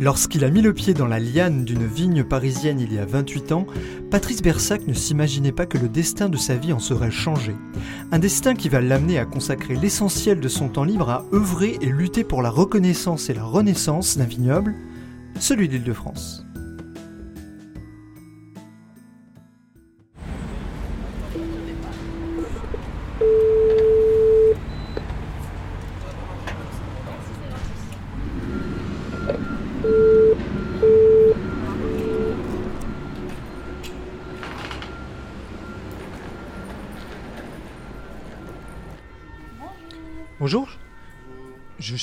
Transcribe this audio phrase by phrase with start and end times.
[0.00, 3.52] Lorsqu'il a mis le pied dans la liane d'une vigne parisienne il y a 28
[3.52, 3.66] ans,
[4.10, 7.54] Patrice Bersac ne s'imaginait pas que le destin de sa vie en serait changé.
[8.10, 11.86] Un destin qui va l'amener à consacrer l'essentiel de son temps libre à œuvrer et
[11.86, 14.74] lutter pour la reconnaissance et la renaissance d'un vignoble,
[15.38, 16.46] celui d'Île-de-France.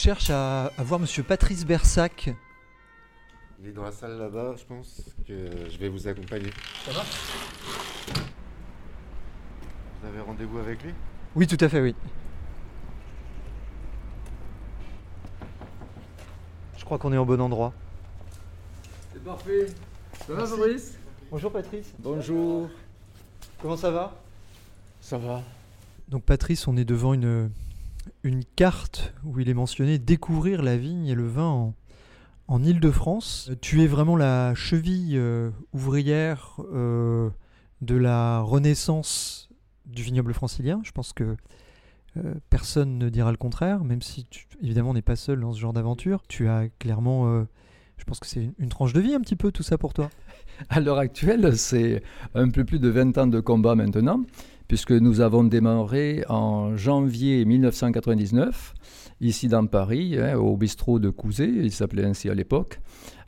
[0.08, 2.33] Cherche à, à voir monsieur Patrice Bersac.
[3.59, 6.49] Il est dans la salle là-bas, je pense que je vais vous accompagner.
[6.86, 7.03] Ça va?
[9.99, 10.94] Vous avez rendez-vous avec lui?
[11.36, 11.94] Oui, tout à fait, oui.
[16.77, 17.73] Je crois qu'on est au bon endroit.
[19.11, 19.66] C'est parfait.
[20.25, 20.97] Ça va Fabrice?
[21.30, 21.94] Bonjour Patrice.
[21.99, 22.69] Bonjour.
[23.61, 24.16] Comment ça va?
[25.02, 25.44] Ça va
[26.08, 27.52] Donc Patrice, on est devant une,
[28.23, 31.73] une carte où il est mentionné découvrir la vigne et le vin en,
[32.47, 33.52] en Ile-de-France.
[33.61, 37.30] Tu es vraiment la cheville euh, ouvrière euh,
[37.81, 39.49] de la renaissance
[39.86, 40.81] du vignoble francilien.
[40.83, 41.36] Je pense que
[42.17, 45.54] euh, personne ne dira le contraire, même si tu, évidemment on n'est pas seul dans
[45.54, 46.23] ce genre d'aventure.
[46.27, 47.43] Tu as clairement, euh,
[47.98, 49.93] je pense que c'est une, une tranche de vie un petit peu tout ça pour
[49.93, 50.10] toi.
[50.70, 52.02] À l'heure actuelle, c'est
[52.33, 54.23] un peu plus de 20 ans de combat maintenant,
[54.67, 58.73] puisque nous avons démarré en janvier 1999,
[59.22, 62.80] ici dans Paris, hein, au bistrot de Couzet, il s'appelait ainsi à l'époque,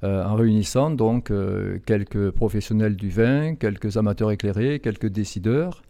[0.04, 5.82] euh, en réunissant donc euh, quelques professionnels du vin, quelques amateurs éclairés, quelques décideurs,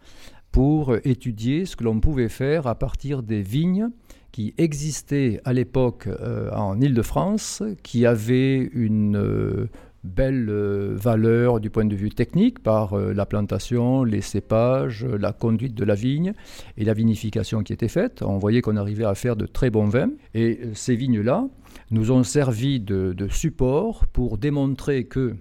[0.52, 3.88] pour étudier ce que l'on pouvait faire à partir des vignes
[4.32, 9.68] qui existaient à l'époque euh, en Île-de-France, qui avaient une
[10.02, 15.18] belle euh, valeur du point de vue technique par euh, la plantation, les cépages, euh,
[15.18, 16.32] la conduite de la vigne
[16.76, 18.22] et la vinification qui était faite.
[18.22, 20.10] On voyait qu'on arrivait à faire de très bons vins.
[20.34, 21.46] Et ces vignes-là
[21.90, 25.36] nous ont servi de, support pour démontrer que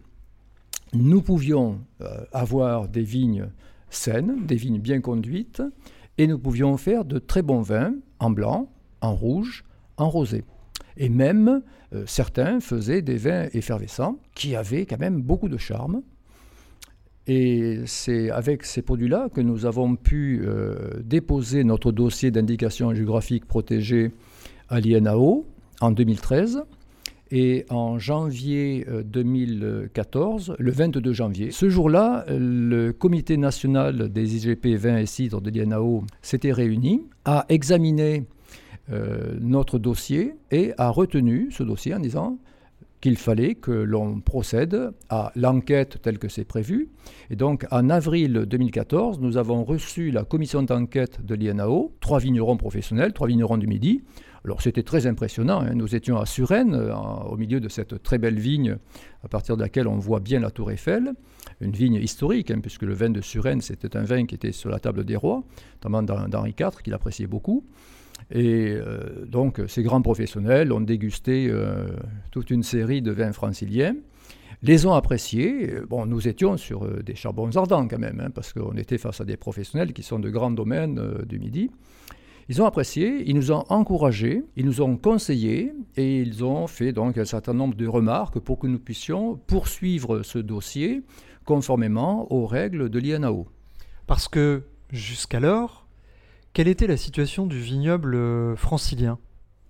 [0.93, 1.79] nous pouvions
[2.31, 3.47] avoir des vignes
[3.89, 5.61] saines, des vignes bien conduites,
[6.17, 8.69] et nous pouvions faire de très bons vins en blanc,
[9.01, 9.63] en rouge,
[9.97, 10.43] en rosé.
[10.97, 11.61] Et même,
[11.93, 16.01] euh, certains faisaient des vins effervescents qui avaient quand même beaucoup de charme.
[17.27, 23.45] Et c'est avec ces produits-là que nous avons pu euh, déposer notre dossier d'indication géographique
[23.45, 24.11] protégée
[24.67, 25.45] à l'INAO
[25.79, 26.63] en 2013.
[27.31, 34.75] Et en janvier euh, 2014, le 22 janvier, ce jour-là, le comité national des IGP
[34.75, 38.38] vins et cidres de l'INAO s'était réuni, a examiné euh,
[39.39, 42.37] notre dossier et a retenu ce dossier en disant
[43.01, 46.89] qu'il fallait que l'on procède à l'enquête telle que c'est prévu.
[47.29, 52.57] Et donc, en avril 2014, nous avons reçu la commission d'enquête de l'INAO, trois vignerons
[52.57, 54.01] professionnels, trois vignerons du Midi.
[54.43, 55.61] Alors, c'était très impressionnant.
[55.61, 55.75] hein.
[55.75, 56.93] Nous étions à Suresnes, euh,
[57.29, 58.75] au milieu de cette très belle vigne,
[59.23, 61.13] à partir de laquelle on voit bien la Tour Eiffel.
[61.61, 64.69] Une vigne historique, hein, puisque le vin de Suresnes, c'était un vin qui était sur
[64.69, 65.43] la table des rois,
[65.75, 67.63] notamment d'Hen- d'Henri IV, qu'il appréciait beaucoup.
[68.31, 71.87] Et euh, donc, ces grands professionnels ont dégusté euh,
[72.31, 73.95] toute une série de vins franciliens,
[74.61, 75.73] les ont appréciés.
[75.89, 79.21] Bon, nous étions sur euh, des charbons ardents quand même, hein, parce qu'on était face
[79.21, 81.71] à des professionnels qui sont de grands domaines du Midi.
[82.49, 86.91] Ils ont apprécié, ils nous ont encouragés, ils nous ont conseillés et ils ont fait
[86.91, 91.03] donc un certain nombre de remarques pour que nous puissions poursuivre ce dossier
[91.45, 93.47] conformément aux règles de l'INAO.
[94.07, 95.87] Parce que jusqu'alors,
[96.59, 99.17] quelle était la situation du vignoble euh, francilien?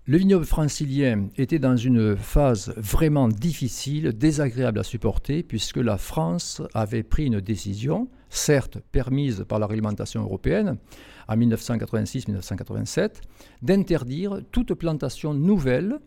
[0.06, 6.64] Le vignoble francilien était dans une phase vraiment difficile, désagréable à supporter, puisque la France
[6.74, 10.80] avait pris une décision, certes permise par la réglementation européenne,
[11.28, 13.18] en 1986-1987,
[13.62, 16.00] d'interdire toute plantation nouvelle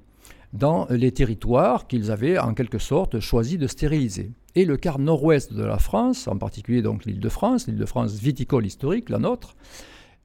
[0.53, 4.33] dans les territoires qu'ils avaient en quelque sorte choisi de stériliser.
[4.57, 7.87] Et le quart nord-ouest de la France, en particulier donc l'île de France, l'île de
[7.87, 9.55] France viticole historique, la nôtre,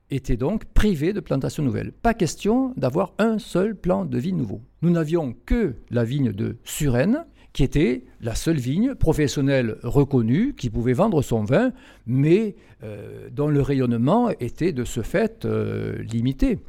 [0.10, 1.92] étaient donc privés de plantations nouvelles.
[1.92, 4.62] Pas question d'avoir un seul plan de vigne nouveau.
[4.82, 10.70] Nous n'avions que la vigne de Suresnes, qui était la seule vigne professionnelle reconnue qui
[10.70, 11.72] pouvait vendre son vin,
[12.06, 16.60] mais euh, dont le rayonnement était de ce fait euh, limité.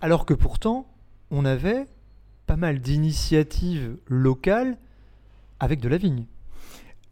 [0.00, 0.86] Alors que pourtant,
[1.30, 1.84] on avait
[2.46, 4.78] pas mal d'initiatives locales
[5.60, 6.24] avec de la vigne.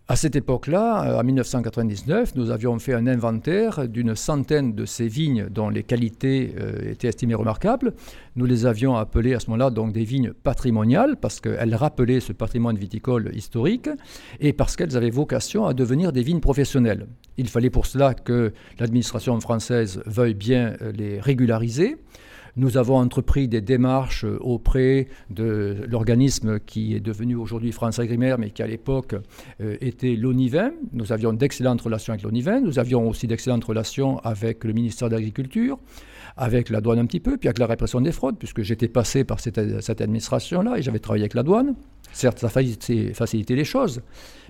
[0.08, 5.08] À cette époque-là, euh, en 1999, nous avions fait un inventaire d'une centaine de ces
[5.08, 7.92] vignes dont les qualités euh, étaient estimées remarquables.
[8.36, 12.32] Nous les avions appelées à ce moment-là donc des vignes patrimoniales parce qu'elles rappelaient ce
[12.32, 13.88] patrimoine viticole historique
[14.38, 17.08] et parce qu'elles avaient vocation à devenir des vignes professionnelles.
[17.36, 21.96] Il fallait pour cela que l'administration française veuille bien euh, les régulariser.
[22.58, 28.38] Nous avons entrepris des démarches euh, auprès de l'organisme qui est devenu aujourd'hui France Agrimaire,
[28.38, 29.14] mais qui à l'époque
[29.60, 30.72] euh, était l'ONIVIN.
[30.94, 32.62] Nous avions d'excellentes relations avec l'ONIVIN.
[32.62, 35.78] Nous avions aussi d'excellentes relations avec le ministère de l'Agriculture,
[36.38, 39.24] avec la douane un petit peu, puis avec la répression des fraudes, puisque j'étais passé
[39.24, 39.58] par cette,
[40.00, 41.74] administration-là et j'avais travaillé avec la douane.
[42.12, 44.00] Certes, ça a facilité les choses,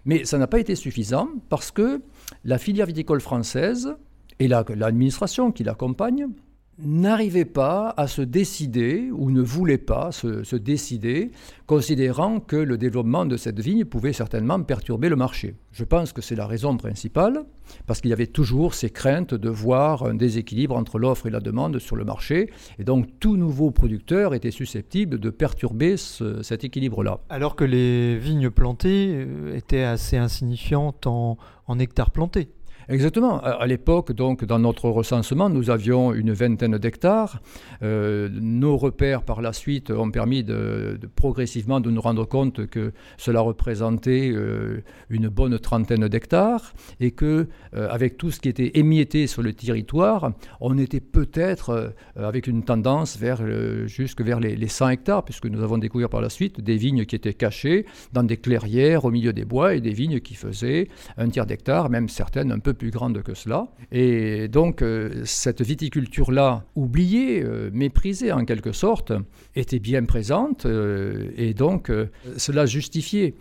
[0.04, 2.00] mais ça n'a pas été suffisant parce que
[2.44, 3.96] la filière viticole française
[4.38, 6.28] et l'administration qui l'accompagne
[6.78, 11.30] n'arrivait pas à se décider ou ne voulait pas se, décider,
[11.66, 15.54] considérant que le développement de cette vigne pouvait certainement perturber le marché.
[15.72, 17.44] Je pense que c'est la raison principale,
[17.86, 21.40] parce qu'il y avait toujours ces craintes de voir un déséquilibre entre l'offre et la
[21.40, 27.20] demande sur le marché, et donc tout nouveau producteur était susceptible de perturber cet équilibre-là.
[27.30, 31.38] Alors que les vignes plantées euh, étaient assez insignifiantes en
[31.78, 32.48] hectares plantés.
[32.88, 33.40] Exactement.
[33.40, 37.42] À l'époque, donc, dans notre recensement, nous avions une vingtaine d'hectares.
[37.82, 42.92] Euh, nos repères, par la suite, ont permis de, progressivement de nous rendre compte que
[43.18, 48.78] cela représentait euh, une bonne trentaine d'hectares et que, euh, avec tout ce qui était
[48.78, 50.30] émietté sur le territoire,
[50.60, 53.40] on était peut-être avec une tendance vers
[53.86, 57.04] jusque vers les, les 100 hectares, puisque nous avons découvert par la suite des vignes
[57.04, 60.88] qui étaient cachées dans des clairières au milieu des bois et des vignes qui faisaient
[61.16, 63.68] un tiers d'hectare, même certaines un peu plus grande que cela.
[63.90, 69.12] Et donc, euh, cette viticulture-là, oubliée, euh, méprisée en quelque sorte,
[69.54, 70.66] était bien présente.
[70.66, 71.90] Euh, et donc,
[72.36, 73.34] cela justifiait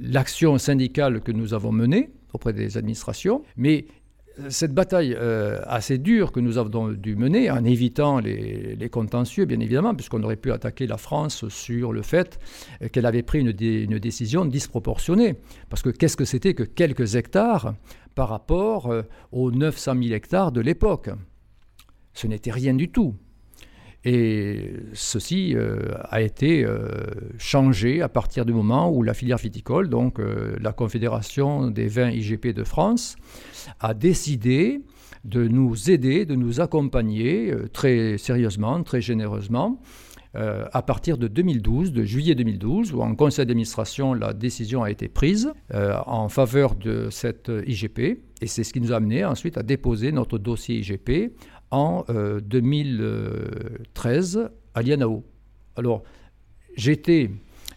[0.00, 3.42] l'action syndicale que nous avons menée auprès des administrations.
[3.56, 3.86] Mais
[4.48, 9.60] cette bataille euh, assez dure que nous avons dû mener, en évitant les, contentieux, bien
[9.60, 12.38] évidemment, puisqu'on aurait pu attaquer la France sur le fait
[12.92, 15.36] qu'elle avait pris une, une, décision disproportionnée.
[15.68, 17.74] Parce que qu'est-ce que c'était que quelques hectares
[18.14, 21.10] par rapport euh, aux 900 000 hectares de l'époque?
[22.14, 23.14] Ce n'était rien du tout.
[24.04, 26.88] Et ceci euh, a été euh,
[27.38, 32.10] changé à partir du moment où la filière viticole, donc euh, la Confédération des vins
[32.10, 33.14] IGP de France,
[33.78, 34.80] a décidé
[35.24, 39.80] de nous aider, de nous accompagner très sérieusement, très généreusement.
[40.34, 45.06] à partir de 2012, de juillet 2012, où en conseil d'administration, la décision a été
[45.06, 48.00] prise en faveur de cette IGP.
[48.40, 51.30] Et c'est ce qui nous a amené ensuite à déposer notre dossier IGP
[51.72, 55.24] en 2013 euh, à Lianao.
[55.74, 56.04] Alors,
[56.76, 57.30] j'étais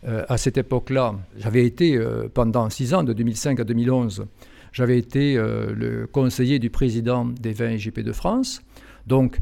[0.05, 4.27] euh, à cette époque-là, j'avais été euh, pendant six ans, de 2005 à 2011,
[4.71, 8.61] j'avais été le conseiller du président des vins IGP de France.
[9.07, 9.39] Donc,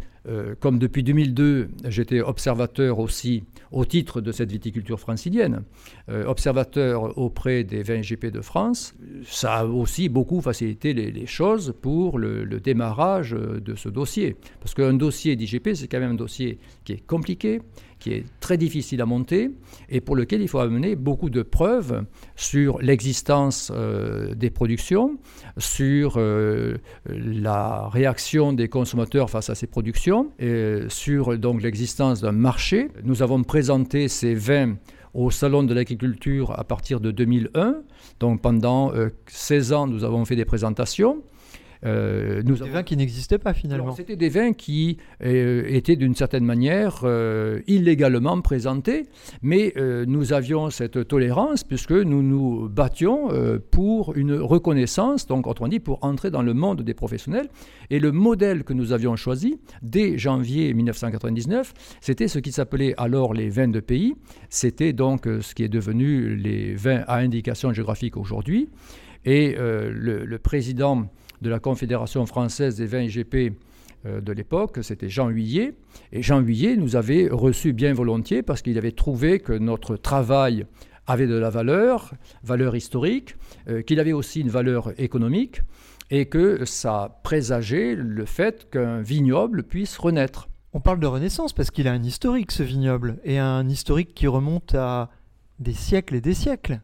[0.62, 3.44] comme depuis 2002, j'étais observateur aussi
[3.74, 5.64] au titre de cette viticulture francilienne,
[6.10, 11.74] euh, observateur auprès des 20 GP de France, ça a aussi beaucoup facilité les, choses
[11.82, 14.36] pour le, démarrage de ce dossier.
[14.60, 17.62] Parce qu'un dossier d'IGP, c'est quand même un dossier qui est compliqué,
[18.04, 19.50] qui est très difficile à monter
[19.88, 22.04] et pour lequel il faut amener beaucoup de preuves
[22.36, 25.18] sur l'existence euh, des productions,
[25.58, 32.34] sur euh, la réaction des consommateurs face à ces productions, et sur donc l'existence d'un
[32.34, 32.90] marché.
[33.06, 34.76] Nous avons présenté ces vins
[35.14, 37.76] au Salon de l'agriculture à partir de 2001.
[38.20, 38.92] Donc pendant
[39.28, 41.24] 16 euh, ans, nous avons fait des présentations.
[41.86, 43.94] Euh, nous des vins qui n'existaient pas finalement.
[43.94, 49.04] C'était des vins qui euh, étaient d'une certaine manière euh, illégalement présentés,
[49.42, 49.74] mais
[50.08, 53.30] nous avions cette tolérance puisque nous nous battions
[53.72, 57.50] pour une reconnaissance, donc autrement dit pour entrer dans le monde des professionnels.
[57.90, 63.34] Et le modèle que nous avions choisi dès janvier 1999, c'était ce qui s'appelait alors
[63.34, 64.16] les vins de pays.
[64.50, 68.70] C'était donc ce qui est devenu les vins à indication géographique aujourd'hui.
[69.26, 71.08] Et le, le président
[71.44, 73.54] de la Confédération française des vins IGP
[74.06, 75.76] euh, de l'époque, c'était Jean Huillet.
[76.12, 80.66] Et Jean Huillet nous avait reçus bien volontiers parce qu'il avait trouvé que notre travail
[81.06, 83.36] avait de la valeur, valeur historique,
[83.68, 85.62] euh, qu'il avait aussi une valeur économique.
[86.12, 90.48] et que ça présageait le fait qu'un vignoble puisse renaître.
[90.74, 94.28] On parle de Renaissance parce qu'il a un historique, ce vignoble, et un historique qui
[94.28, 95.10] remonte à
[95.60, 96.82] des siècles et des siècles.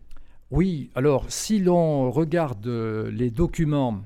[0.49, 4.01] Oui, alors si l'on regarde les documents,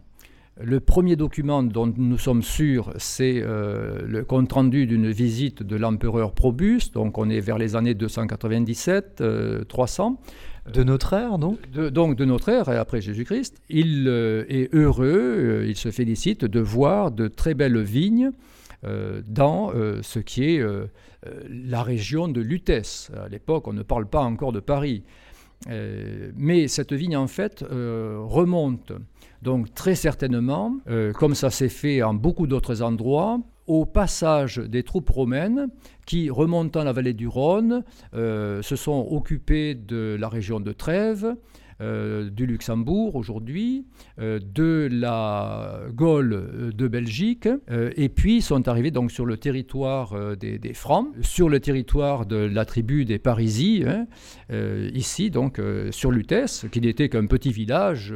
[0.61, 6.33] le premier document dont nous sommes sûrs, c'est euh, le compte-rendu d'une visite de l'empereur
[6.33, 9.23] Probus, donc on est vers les années 297,
[9.67, 10.19] 300.
[10.71, 11.69] De notre ère, donc?
[11.71, 13.61] De, Donc de notre ère, et après Jésus-Christ.
[13.69, 18.31] Il euh, est heureux, il se félicite de voir de très belles vignes
[19.29, 20.61] dans ce qui est
[21.49, 23.11] la région de Lutèce.
[23.15, 25.03] À l'époque, on ne parle pas encore de Paris.
[25.69, 28.91] Euh, mais cette vigne, en fait, euh, remonte
[29.41, 34.83] donc très certainement, euh, comme ça s'est fait en beaucoup d'autres endroits, au passage des
[34.83, 35.67] troupes romaines
[36.05, 41.33] qui, remontant la vallée du Rhône, se sont occupées de la région de Trèves,
[41.83, 43.85] euh, du Luxembourg aujourd'hui,
[44.19, 50.15] euh, de la Gaule euh, de Belgique, et puis sont arrivés donc sur le territoire
[50.37, 54.07] des, Francs, sur le territoire de la tribu des Parisis, hein,
[54.93, 55.59] ici donc
[55.91, 58.13] sur Lutèce, qui n'était qu'un petit village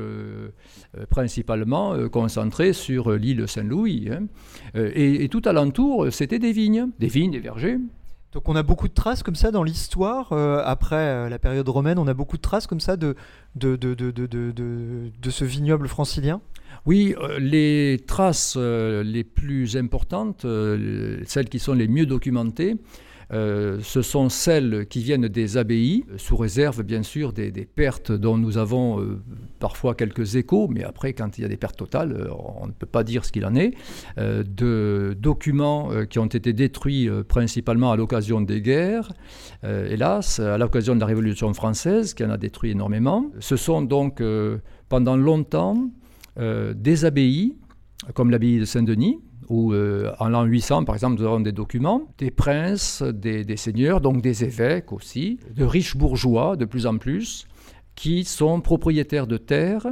[1.09, 4.09] principalement concentré sur l'île Saint-Louis.
[4.12, 4.27] Hein.
[4.75, 7.77] et, et tout alentour, c'était des vignes, des vignes, des vergers.
[8.38, 10.32] Donc on a beaucoup de traces comme ça dans l'histoire.
[10.32, 13.15] Euh, après euh, la période romaine, on a beaucoup de traces comme ça de,
[13.60, 16.39] ce vignoble francilien?
[16.86, 20.46] Oui, euh, les traces les plus importantes,
[21.25, 22.75] celles qui sont les mieux documentées,
[23.34, 28.38] euh, ce sont celles qui viennent des abbayes, sous réserve bien sûr des, pertes dont
[28.38, 29.22] nous avons euh,
[29.60, 32.29] parfois quelques échos, mais après quand il y a des pertes totales, euh,
[32.62, 33.74] on ne peut pas dire ce qu'il en est,
[34.17, 39.12] de documents qui ont été détruits principalement à l'occasion des guerres,
[39.63, 43.29] hélas, à l'occasion de la Révolution française qui en a détruit énormément.
[43.39, 44.22] Ce sont donc
[44.89, 45.89] pendant longtemps
[46.38, 47.55] des abbayes,
[48.13, 49.19] comme l'abbaye de Saint-Denis,
[49.50, 54.01] où euh, en l'an 800, par exemple, nous avons des documents, des princes, des, seigneurs,
[54.01, 57.48] donc des évêques aussi, de riches bourgeois de plus en plus,
[57.96, 59.88] qui sont propriétaires de terres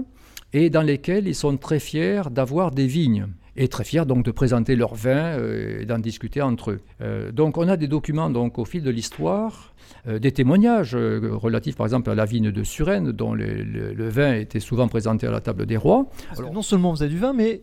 [0.53, 4.31] et dans lesquels ils sont très fiers d'avoir des vignes et très fiers donc de
[4.31, 6.81] présenter leurs vins euh, et d'en discuter entre eux.
[7.01, 9.73] Euh, donc on a des documents donc au fil de l'histoire,
[10.07, 14.87] des témoignages relatifs par exemple à la vigne de Suresnes dont le, vin était souvent
[14.87, 16.07] présenté à la table des rois.
[16.37, 17.61] Alors, non seulement vous avez du vin, mais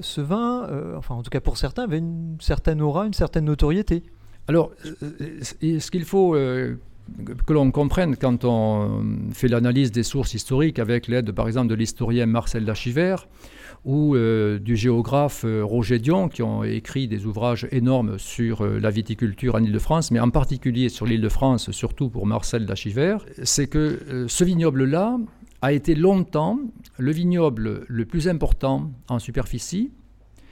[0.00, 3.44] ce vin, euh, enfin en tout cas pour certains, avait une certaine aura, une certaine
[3.44, 4.02] notoriété.
[4.48, 4.70] Alors,
[5.02, 6.76] euh, ce qu'il faut euh,
[7.46, 11.74] que l'on comprenne quand on fait l'analyse des sources historiques avec l'aide par exemple de
[11.74, 13.16] l'historien Marcel Lachiver
[13.84, 19.62] ou du géographe Roger Dion qui ont écrit des ouvrages énormes sur la viticulture en
[19.62, 25.18] Ile-de-France, mais en particulier sur l'Île-de-France, surtout pour Marcel Lachiver, c'est que ce vignoble-là
[25.64, 26.60] a été longtemps
[26.98, 29.92] le vignoble le plus important en superficie,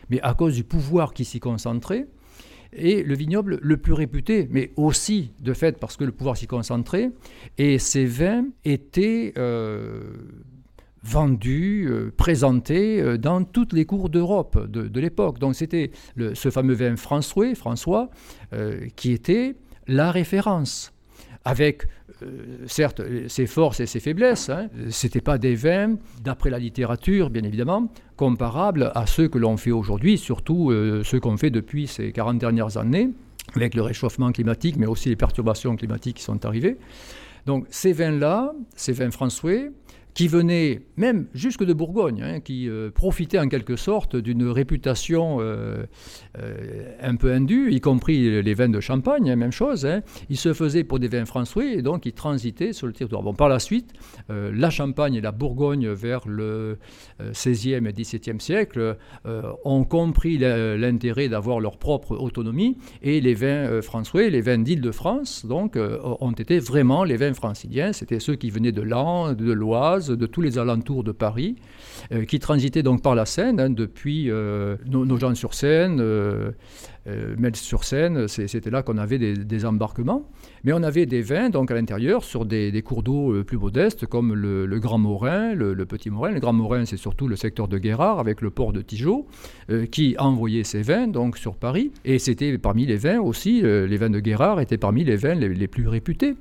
[0.08, 2.06] mais à cause du pouvoir qui s'y concentrait,
[2.72, 6.46] et le vignoble le plus réputé, mais aussi de fait parce que le pouvoir s'y
[6.46, 7.10] concentrait,
[7.58, 10.14] et ces vins étaient euh,
[11.02, 15.38] vendus, euh, présentés euh, dans toutes les cours d'Europe de, l'époque.
[15.38, 18.08] Donc c'était ce fameux vin François, François
[18.96, 20.91] qui était la référence
[21.44, 21.84] avec
[22.22, 24.48] euh, certes ses forces et ses faiblesses.
[24.48, 24.68] Hein.
[24.90, 29.56] Ce n'étaient pas des vins, d'après la littérature bien évidemment, comparables à ceux que l'on
[29.56, 33.10] fait aujourd'hui, surtout euh, ceux qu'on fait depuis ces 40 dernières années,
[33.54, 36.76] avec le réchauffement climatique, mais aussi les perturbations climatiques qui sont arrivées.
[37.46, 39.72] Donc ces vins-là, ces vins français,
[40.14, 45.38] qui venaient même jusque de Bourgogne, hein, qui euh, profitaient en quelque sorte d'une réputation
[45.40, 45.84] euh,
[46.38, 49.86] euh, un peu indue, y compris les vins de Champagne, hein, même chose.
[49.86, 50.02] Hein.
[50.28, 53.22] Ils se faisaient pour des vins français et donc ils transitaient sur le territoire.
[53.22, 53.92] Bon, par la suite,
[54.28, 56.78] la Champagne et la Bourgogne vers le
[57.20, 58.96] XVIe et XVIIe siècle
[59.64, 65.76] ont compris l'intérêt d'avoir leur propre autonomie et les vins français, les vins d'Île-de-France, donc,
[65.76, 67.92] ont été vraiment les vins franciliens.
[67.92, 71.56] C'était ceux qui venaient de Lan, de l'Oise, de tous les alentours de Paris,
[72.12, 76.50] euh, qui transitaient donc par la Seine, hein, depuis euh, Nogent-sur-Seine, euh,
[77.06, 80.30] euh sur seine c'était là qu'on avait des, embarquements.
[80.62, 84.34] Mais on avait des vins donc à l'intérieur sur des, cours d'eau plus modestes, comme
[84.34, 86.30] le, Grand Morin, le, Petit Morin.
[86.30, 89.26] Le Grand Morin, c'est surtout le secteur de Guérard, avec le port de Tigeot,
[89.90, 91.90] qui envoyait ses vins donc sur Paris.
[92.04, 95.68] Et c'était parmi les vins aussi, les vins de Guérard étaient parmi les vins les
[95.68, 96.34] plus réputés.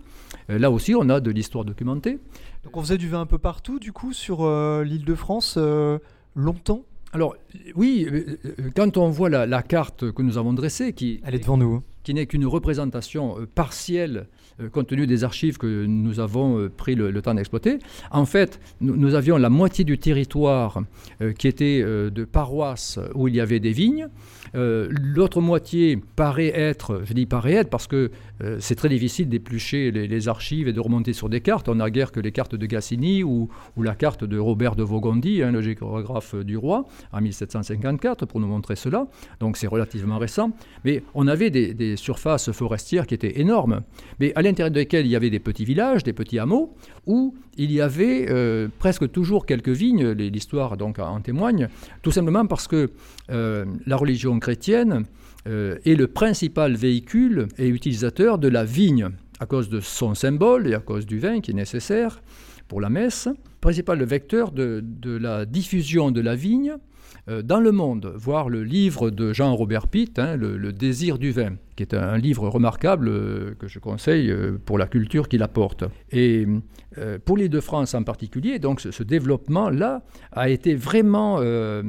[0.48, 2.20] là aussi, on a de l'histoire documentée.
[2.64, 5.56] Donc on faisait du vin un peu partout, du coup, sur euh, l'île de France,
[5.58, 6.00] euh,
[6.36, 7.36] longtemps alors
[7.76, 8.38] oui, euh,
[8.74, 11.74] quand on voit la, carte que nous avons dressée, qui elle est devant nous.
[11.74, 11.84] Hein.
[12.04, 14.28] qui n'est qu'une représentation partielle
[14.70, 17.80] compte tenu des archives que nous avons pris le, le temps d'exploiter.
[18.12, 20.82] En fait, nous, nous avions la moitié du territoire
[21.22, 24.08] euh, qui était euh, de paroisses où il y avait des vignes.
[24.56, 28.12] Euh, L'autre moitié paraît être, je dis paraît être parce que
[28.44, 31.70] euh, c'est très difficile d'éplucher les, archives et de remonter sur des cartes.
[31.70, 35.42] On n'a guère que les cartes de Gacini ou, la carte de Robert de Vaugondi,
[35.42, 39.08] hein, le géographe du roi, en 1754, pour nous montrer cela.
[39.40, 40.52] Donc c'est relativement récent.
[40.86, 43.82] Mais on avait des, surfaces forestières qui étaient énormes,
[44.20, 46.74] mais à l'intérieur desquelles il y avait des petits villages, des petits hameaux,
[47.06, 50.12] où il y avait euh, presque toujours quelques vignes.
[50.12, 51.68] L'histoire donc en témoigne,
[52.02, 52.92] tout simplement parce que
[53.30, 55.06] euh, la religion chrétienne
[55.46, 60.74] est le principal véhicule et utilisateur de la vigne, à cause de son symbole et
[60.74, 62.22] à cause du vin qui est nécessaire
[62.68, 63.28] pour la messe,
[63.60, 66.76] principal vecteur de, la diffusion de la vigne
[67.28, 71.56] euh, dans le monde, voir le livre de Jean-Robert Pitt, hein, le, désir du vin,
[71.76, 75.84] qui est un, livre remarquable euh, que je conseille euh, pour la culture qu'il apporte.
[76.12, 76.48] Et
[76.98, 81.84] euh, pour l'île de France en particulier, donc ce, développement-là a été vraiment euh,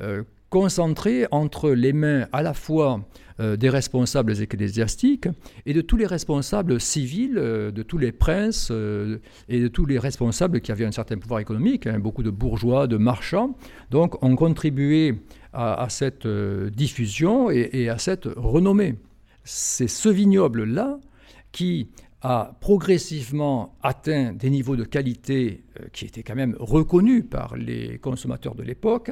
[0.00, 0.22] euh,
[0.52, 3.00] concentré entre les mains à la fois
[3.40, 5.26] euh, des responsables ecclésiastiques
[5.64, 9.16] et de tous les responsables civils, euh, de tous les princes euh,
[9.48, 12.86] et de tous les responsables qui avaient un certain pouvoir économique, hein, beaucoup de bourgeois,
[12.86, 13.56] de marchands,
[13.90, 15.14] donc ont contribué
[15.54, 18.96] à, cette diffusion et, à cette renommée.
[19.44, 20.98] C'est ce vignoble-là
[21.50, 21.88] qui
[22.22, 28.54] a progressivement atteint des niveaux de qualité qui étaient quand même reconnus par les consommateurs
[28.54, 29.10] de l'époque,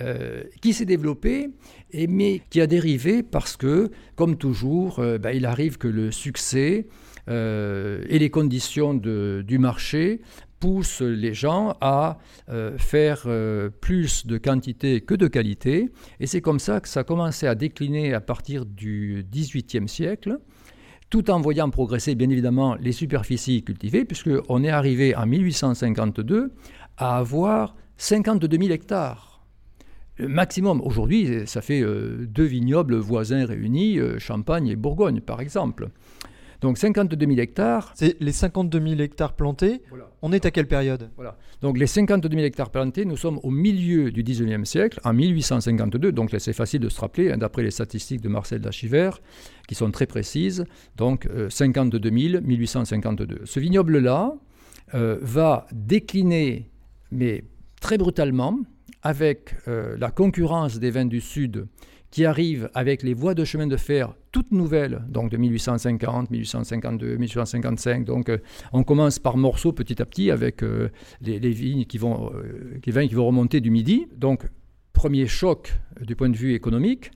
[0.00, 1.50] euh, qui s'est développé,
[1.92, 6.10] et, mais qui a dérivé parce que, comme toujours, euh, ben, il arrive que le
[6.10, 6.86] succès
[7.28, 10.20] euh, et les conditions du marché
[10.58, 12.18] poussent les gens à
[12.76, 13.26] faire
[13.80, 15.90] plus de quantité que de qualité.
[16.18, 20.38] Et c'est comme ça que ça a commencé à décliner à partir du XVIIIe siècle
[21.08, 26.52] tout en voyant progresser bien évidemment les superficies cultivées, puisqu'on est arrivé en 1852
[26.96, 29.29] à avoir 52 000 hectares.
[30.20, 35.40] Le maximum, aujourd'hui, ça fait euh, deux vignobles voisins réunis, euh, Champagne et Bourgogne par
[35.40, 35.88] exemple.
[36.60, 37.92] Donc 52 000 hectares.
[37.94, 39.80] C'est les 52 000 hectares plantés.
[39.88, 40.10] Voilà.
[40.20, 41.08] On est à quelle période?
[41.16, 41.38] Voilà.
[41.62, 46.12] Donc les 52 000 hectares plantés, nous sommes au milieu du 19e siècle, en 1852.
[46.12, 49.10] Donc là, c'est facile de se rappeler, hein, d'après les statistiques de Marcel Dachiver,
[49.68, 50.66] qui sont très précises.
[50.96, 53.40] Donc euh, 52 000, 1852.
[53.44, 54.34] Ce vignoble-là
[54.94, 56.68] euh, va décliner,
[57.10, 57.44] mais
[57.80, 58.58] très brutalement,
[59.02, 61.66] avec euh, la concurrence des vins du Sud
[62.10, 67.16] qui arrivent avec les voies de chemin de fer toutes nouvelles, donc de 1850, 1852,
[67.16, 68.04] 1855.
[68.04, 68.38] Donc euh,
[68.72, 72.32] on commence par morceaux petit à petit avec euh, les, vignes qui vont,
[72.84, 74.06] les vins qui vont remonter du Midi.
[74.16, 74.44] Donc
[74.92, 77.12] premier choc du point de vue économique.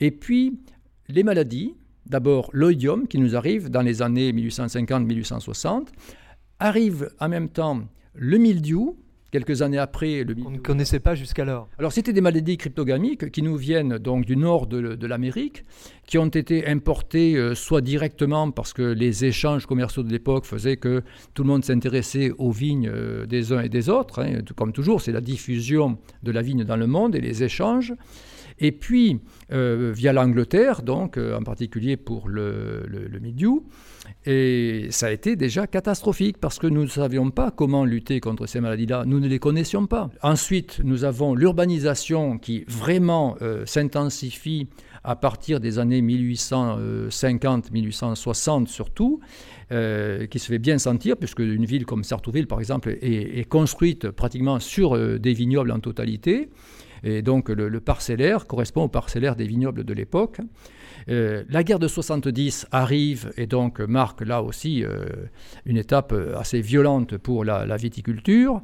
[0.00, 0.58] Et puis
[1.08, 1.74] les maladies,
[2.06, 5.86] d'abord l'oïdium qui nous arrive dans les années 1850-1860,
[6.60, 7.80] arrive en même temps
[8.14, 8.96] le mildiou,
[9.34, 11.68] quelques années après le On ne connaissait pas jusqu'alors.
[11.80, 15.64] Alors c'était des maladies cryptogamiques qui nous viennent donc du nord de, de l'Amérique,
[16.06, 20.76] qui ont été importées euh, soit directement parce que les échanges commerciaux de l'époque faisaient
[20.76, 21.02] que
[21.34, 24.20] tout le monde s'intéressait aux vignes euh, des uns et des autres.
[24.20, 24.42] hein.
[24.54, 27.92] Comme toujours, c'est la diffusion de la vigne dans le monde et les échanges.
[28.58, 29.20] Et puis,
[29.52, 33.64] euh, via l'Angleterre, donc euh, en particulier pour le, le, mildiou,
[34.26, 38.46] et ça a été déjà catastrophique parce que nous ne savions pas comment lutter contre
[38.46, 39.04] ces maladies-là.
[39.06, 40.10] Nous ne les connaissions pas.
[40.22, 44.68] Ensuite, nous avons l'urbanisation qui vraiment euh, s'intensifie
[45.02, 49.20] à partir des années 1850-1860 surtout,
[49.68, 54.60] qui se fait bien sentir, puisque une ville comme Sartrouville, par exemple, est, construite pratiquement
[54.60, 56.48] sur des vignobles en totalité.
[57.04, 60.40] Et donc le, parcellaire correspond au parcellaire des vignobles de l'époque.
[61.10, 65.04] Euh, la guerre de 70 arrive et donc marque là aussi euh,
[65.66, 68.62] une étape euh, assez violente pour la, viticulture.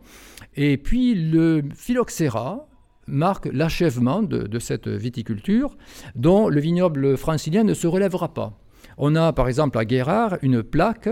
[0.56, 2.66] Et puis le phylloxéra
[3.06, 5.76] marque l'achèvement de, cette viticulture
[6.14, 8.58] dont le vignoble francilien ne se relèvera pas.
[8.96, 11.10] On a par exemple à Guérard une plaque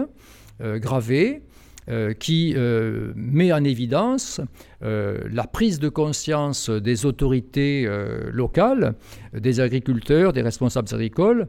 [0.61, 1.43] gravée
[1.89, 4.41] euh, qui euh, met en évidence
[4.83, 7.89] euh, la prise de conscience des autorités
[8.33, 8.95] locales,
[9.33, 11.47] des agriculteurs, des responsables agricoles,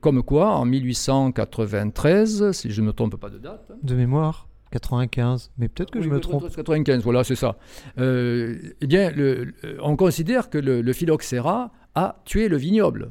[0.00, 5.50] comme quoi en 1893, si je ne me trompe pas de date, De mémoire 95.
[5.58, 6.48] Mais peut-être que je oui, me trompe.
[6.54, 7.56] 95, voilà, c'est ça.
[7.98, 13.10] Eh bien, le- on considère que le, le phylloxéra a tué le vignoble.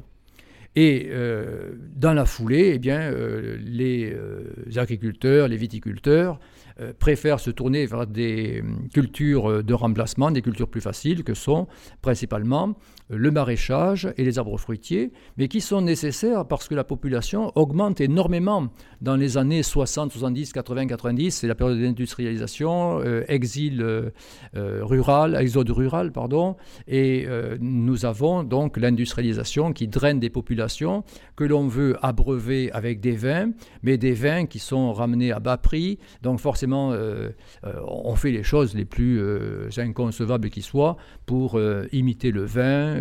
[0.74, 4.44] Et euh, dans la foulée, eh bien, euh, les euh,
[4.76, 6.38] agriculteurs, les viticulteurs
[6.98, 11.68] préfèrent se tourner vers des hum, cultures de remplacement, des cultures plus faciles, que sont
[12.00, 12.74] principalement
[13.12, 18.00] le maraîchage et les arbres fruitiers, mais qui sont nécessaires parce que la population augmente
[18.00, 18.68] énormément
[19.00, 21.30] dans les années 60, 70, 80, 90.
[21.30, 24.10] C'est la période d'industrialisation, euh, exil euh,
[24.56, 26.56] euh, rural, exode rural, pardon.
[26.88, 27.26] Et
[27.60, 31.04] nous avons donc l'industrialisation qui draine des populations
[31.36, 33.50] que l'on veut abreuver avec des vins,
[33.82, 35.98] mais des vins qui sont ramenés à bas prix.
[36.22, 36.94] Donc forcément,
[37.62, 39.20] on fait les choses les plus
[39.78, 40.96] inconcevables qui soient
[41.26, 41.60] pour
[41.92, 42.96] imiter le vin,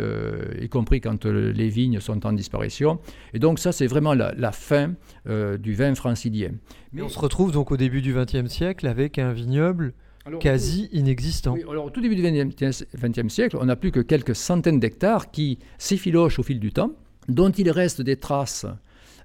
[0.61, 2.99] y compris quand les vignes sont en disparition.
[3.33, 4.93] Et donc ça, c'est vraiment la, la fin
[5.25, 6.51] du vin francilien.
[6.93, 9.93] Mais on se retrouve donc au début du XXe siècle avec un vignoble
[10.39, 11.53] quasi inexistant.
[11.53, 15.31] Oui, alors au tout début du XXe siècle, on n'a plus que quelques centaines d'hectares
[15.31, 16.91] qui s'effilochent au fil du temps,
[17.27, 18.65] dont il reste des traces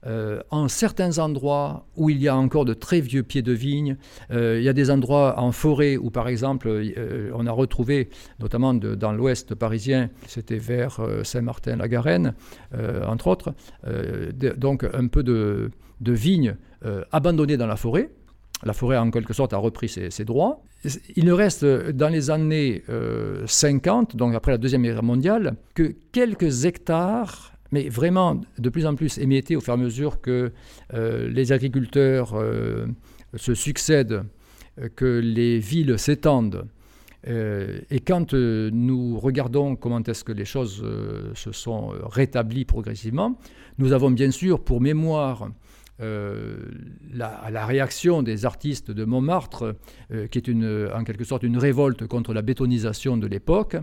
[0.06, 3.96] euh, en certains endroits où il y a encore de très vieux pieds de vigne,
[4.30, 8.10] euh, il y a des endroits en forêt où, par exemple, euh, on a retrouvé,
[8.38, 12.34] notamment dans l'ouest parisien, c'était vers Saint-Martin-la-Garenne,
[13.06, 13.54] entre autres,
[14.56, 16.56] donc un peu de, de vignes
[17.12, 18.10] abandonnées dans la forêt.
[18.62, 20.62] La forêt, en quelque sorte, a repris ses, ses droits.
[21.16, 22.82] Il ne reste dans les années
[23.46, 28.94] 50, donc après la Deuxième Guerre mondiale, que quelques hectares mais vraiment de plus en
[28.94, 30.52] plus émietté au fur et à mesure que
[30.94, 32.86] euh, les agriculteurs euh,
[33.34, 34.22] se succèdent,
[34.80, 36.66] euh, que les villes s'étendent.
[37.26, 40.84] et quand nous regardons comment est-ce que les choses
[41.34, 43.36] se sont rétablies progressivement,
[43.78, 45.50] nous avons bien sûr pour mémoire
[45.98, 49.74] la, réaction des artistes de Montmartre,
[50.30, 50.48] qui est
[50.94, 53.76] en quelque sorte une révolte contre la bétonisation de l'époque,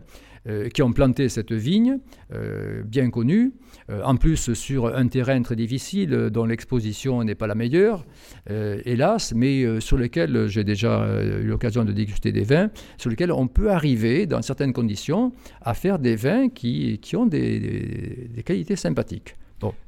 [0.45, 1.99] euh, qui ont planté cette vigne,
[2.33, 3.53] euh, bien connue,
[3.89, 8.05] euh, en plus sur un terrain très difficile dont l'exposition n'est pas la meilleure,
[8.49, 13.47] hélas, mais sur lequel j'ai déjà eu l'occasion de déguster des vins, sur lequel on
[13.47, 19.35] peut arriver, dans certaines conditions, à faire des vins qui, qui ont des, qualités sympathiques.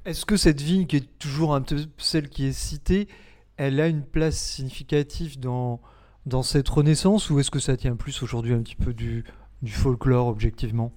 [0.06, 3.10] Est-ce que cette vigne, qui est toujours un peu celle qui est citée,
[3.58, 5.82] elle a une place significative dans,
[6.26, 9.26] dans cette renaissance ou est-ce que ça tient plus aujourd'hui un petit peu du,
[9.66, 10.94] du folklore objectivement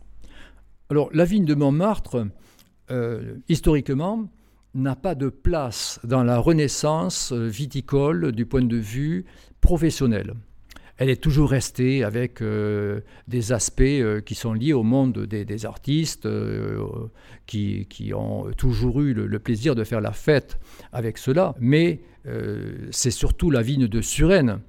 [0.91, 2.29] Alors la vigne de Montmartre,
[2.91, 4.29] euh, historiquement,
[4.75, 9.25] n'a pas de place dans la renaissance viticole du point de vue
[9.63, 10.35] professionnel.
[10.99, 15.65] Elle est toujours restée avec euh, des aspects euh, qui sont liés au monde des,
[15.65, 16.29] artistes,
[17.47, 20.59] qui, ont toujours eu le, plaisir de faire la fête
[20.93, 21.55] avec cela.
[21.59, 22.03] Mais
[22.91, 24.61] c'est surtout la vigne de Suresnes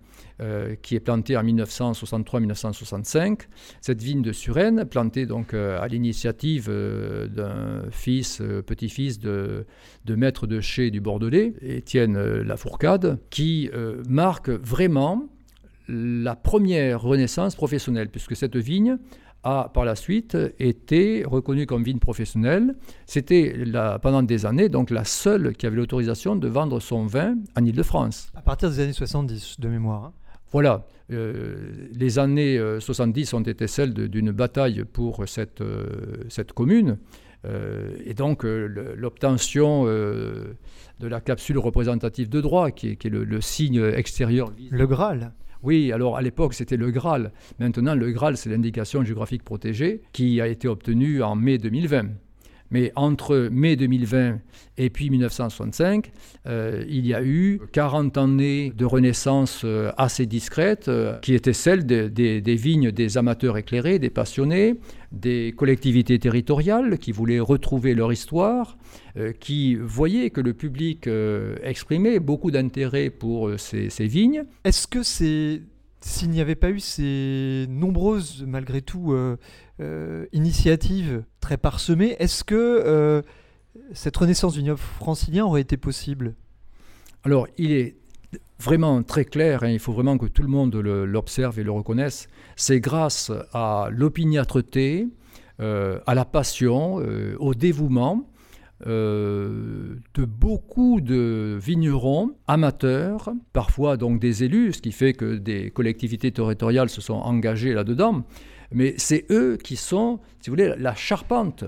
[0.41, 3.41] euh, qui est plantée en 1963-1965.
[3.81, 9.65] Cette vigne de Suresnes, plantée donc euh, à l'initiative euh, d'un fils, petit-fils de,
[10.07, 13.69] maître de chez du Bordelais, Étienne Lafourcade, qui
[14.07, 15.25] marque vraiment
[15.89, 18.97] la première renaissance professionnelle, puisque cette vigne
[19.43, 22.75] a par la suite été reconnue comme vigne professionnelle.
[23.05, 23.53] C'était
[24.01, 28.31] pendant des années donc la seule qui avait l'autorisation de vendre son vin en Ile-de-France.
[28.35, 30.05] À partir des années 70 de mémoire.
[30.05, 30.13] Hein.
[30.51, 35.85] Voilà, euh, les années 70 euh, ont été celles d'une bataille pour cette, euh,
[36.29, 36.97] cette commune.
[38.05, 44.51] et donc l'obtention de la capsule représentative de droit, qui est, le, signe extérieur.
[44.69, 47.33] Le Graal oui, alors à l'époque c'était le Graal.
[47.59, 52.11] Maintenant le Graal c'est l'indication géographique protégée qui a été obtenue en mai 2020.
[52.71, 54.39] Mais entre mai 2020
[54.77, 56.11] et puis 1965,
[56.47, 61.53] euh, il y a eu 40 années de renaissance euh, assez discrète, euh, qui étaient
[61.53, 64.75] celles des vignes des amateurs éclairés, des passionnés,
[65.11, 68.77] des collectivités territoriales qui voulaient retrouver leur histoire,
[69.39, 71.09] qui voyaient que le public
[71.63, 74.43] exprimait beaucoup d'intérêt pour ces, vignes.
[74.63, 75.61] Est-ce que c'est
[76.01, 79.13] s'il n'y avait pas eu ces nombreuses, malgré tout,
[80.33, 83.21] initiatives très parsemées, est-ce que euh,
[83.93, 86.35] cette renaissance du vignoble francilien aurait été possible?
[87.23, 87.95] Alors, il est
[88.59, 92.27] vraiment très clair, hein, il faut vraiment que tout le monde l'observe et le reconnaisse,
[92.55, 95.07] c'est grâce à l'opiniâtreté,
[95.59, 96.95] à la passion,
[97.39, 98.28] au dévouement
[98.87, 105.69] euh, de beaucoup de vignerons amateurs, parfois donc des élus, ce qui fait que des
[105.69, 108.23] collectivités territoriales se sont engagées là-dedans.
[108.71, 111.65] Mais c'est eux qui sont, si vous voulez, la charpente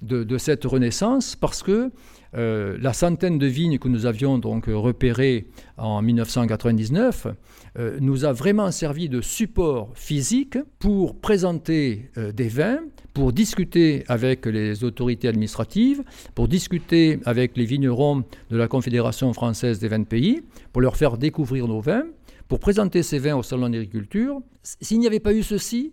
[0.00, 1.90] de, cette renaissance parce que
[2.36, 7.28] euh, la centaine de vignes que nous avions donc repérées en 1999
[7.76, 12.80] euh, nous a vraiment servi de support physique pour présenter des vins
[13.14, 16.02] pour discuter avec les autorités administratives,
[16.34, 20.42] pour discuter avec les vignerons de la Confédération française des vins de pays,
[20.72, 22.04] pour leur faire découvrir nos vins,
[22.48, 24.40] pour présenter ces vins au Salon d'agriculture.
[24.62, 25.92] S'il n'y avait pas eu ceci,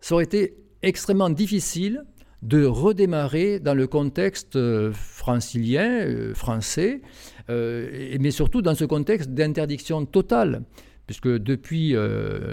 [0.00, 2.04] ça aurait été extrêmement difficile
[2.42, 7.02] de redémarrer dans le contexte euh, francilien, euh, français,
[7.50, 10.62] euh, mais surtout dans ce contexte d'interdiction totale
[11.06, 11.96] puisque depuis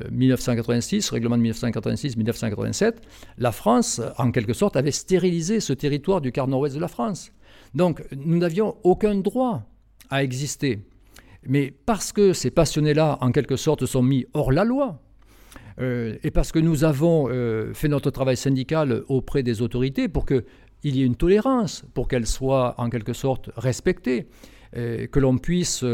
[0.10, 2.94] 1986, règlement de 1986-1987,
[3.38, 7.32] la France, en quelque sorte, avait stérilisé ce territoire du quart nord-ouest de la France.
[7.76, 9.62] Donc nous n'avions aucun droit
[10.10, 10.80] à exister.
[11.44, 15.07] Mais parce que ces passionnés-là, en quelque sorte, sont mis hors la loi, euh,
[15.80, 20.44] et parce que nous avons euh, fait notre travail syndical auprès des autorités pour qu'il
[20.84, 24.28] y ait une tolérance, pour qu'elle soit en quelque sorte respectée,
[24.76, 25.86] euh, que l'on puisse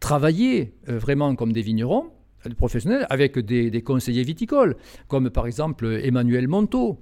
[0.00, 2.10] travailler vraiment comme des vignerons
[2.58, 4.76] professionnels avec des, conseillers viticoles,
[5.08, 7.00] comme par exemple Emmanuel Monteau,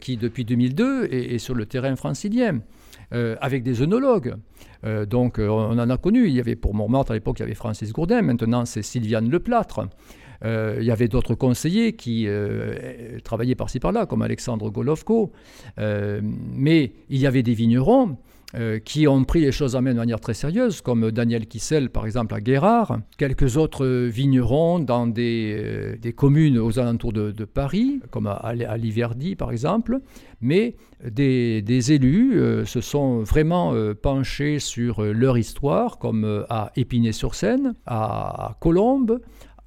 [0.00, 2.60] qui depuis 2002 est, est, sur le terrain francilien.
[3.10, 4.36] avec des œnologues.
[5.08, 6.28] donc on en a connu.
[6.28, 8.22] Il y avait pour Montmartre à l'époque, il y avait Francis Gourdin.
[8.22, 9.88] Maintenant, c'est Sylviane Leplâtre.
[10.44, 15.32] Euh, il y avait d'autres conseillers qui euh, travaillaient par-ci par-là, comme Alexandre Golovko.
[15.78, 18.16] Euh, mais il y avait des vignerons
[18.84, 22.04] qui ont pris les choses en main de manière très sérieuse, comme Daniel Kissel, par
[22.04, 28.52] exemple, à Guérard, quelques autres vignerons dans des, communes aux alentours de, Paris, comme à,
[28.76, 30.00] Liverdy, par exemple,
[30.40, 30.74] mais
[31.08, 33.72] des, élus se sont vraiment
[34.02, 39.20] penchés sur leur histoire, comme à Épinay-sur-Seine, à Colombes,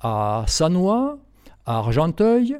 [0.03, 1.17] à Sanois,
[1.65, 2.57] à Argenteuil,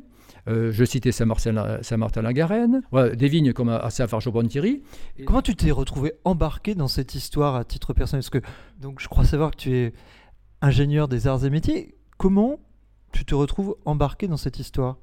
[0.48, 2.82] euh, je citais Saint-Martin-la-Garenne,
[3.16, 4.84] des vignes comme à Saint-Fargeau-Ponthierry.
[5.26, 8.24] Comment tu t'es retrouvé embarqué dans cette histoire à titre personnel?
[8.24, 9.94] Parce que donc, je crois savoir que tu es
[10.62, 11.96] ingénieur des arts et métiers.
[12.18, 12.60] Comment
[13.12, 14.98] tu te retrouves embarqué dans cette histoire?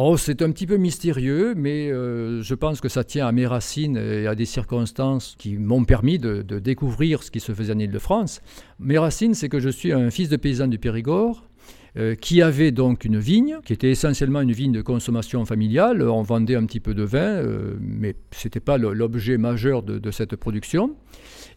[0.00, 3.48] Oh, c'est un petit peu mystérieux, mais euh, je pense que ça tient à mes
[3.48, 7.80] racines et à des circonstances qui m'ont permis de, découvrir ce qui se faisait en
[7.80, 8.40] Ile-de-France.
[8.78, 11.48] Mes racines, c'est que je suis un fils de paysan du Périgord,
[11.96, 16.00] euh, qui avait donc une vigne, qui était essentiellement une vigne de consommation familiale.
[16.08, 20.10] On vendait un petit peu de vin, euh, mais ce n'était pas l'objet majeur de,
[20.12, 20.94] cette production.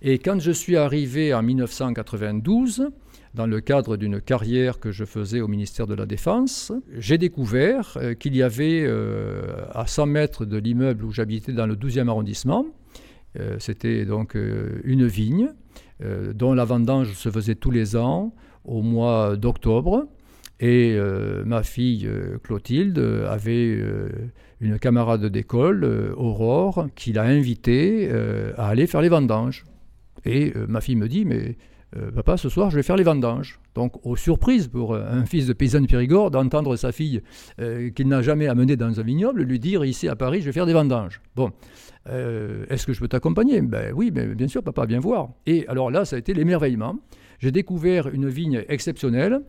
[0.01, 2.89] Et quand je suis arrivé en 1992,
[3.33, 7.97] dans le cadre d'une carrière que je faisais au ministère de la Défense, j'ai découvert
[7.97, 9.41] euh, qu'il y avait euh,
[9.73, 12.65] à 100 mètres de l'immeuble où j'habitais dans le 12e arrondissement,
[13.39, 14.37] euh, c'était donc
[14.83, 15.49] une vigne
[16.33, 18.33] dont la vendange se faisait tous les ans
[18.65, 20.07] au mois d'octobre.
[20.59, 20.97] Et
[21.45, 22.09] ma fille
[22.41, 22.97] Clotilde
[23.29, 23.79] avait
[24.61, 28.09] une camarade d'école, Aurore, qui l'a invitée
[28.57, 29.63] à aller faire les vendanges.
[30.25, 31.55] Et ma fille me dit, mais
[31.97, 33.59] euh, papa, ce soir, je vais faire les vendanges.
[33.75, 37.21] Donc, aux surprises pour euh, un fils de paysan de Périgord d'entendre sa fille
[37.59, 40.51] euh, qu'il n'a jamais amenée dans un vignoble lui dire ici à Paris, je vais
[40.53, 41.21] faire des vendanges.
[41.35, 41.51] Bon,
[42.07, 43.61] est-ce que je peux t'accompagner?
[43.61, 45.29] Ben oui, mais bien sûr, papa, viens voir.
[45.45, 46.95] Et alors là, ça a été l'émerveillement.
[47.39, 49.41] J'ai découvert une vigne exceptionnelle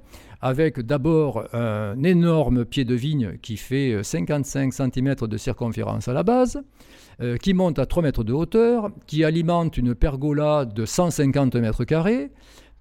[0.42, 6.22] avec d'abord un énorme pied de vigne qui fait 55 cm de circonférence à la
[6.22, 6.62] base,
[7.20, 11.84] euh, qui monte à 3 mètres de hauteur, qui alimente une pergola de 150 mètres
[11.84, 12.30] carrés,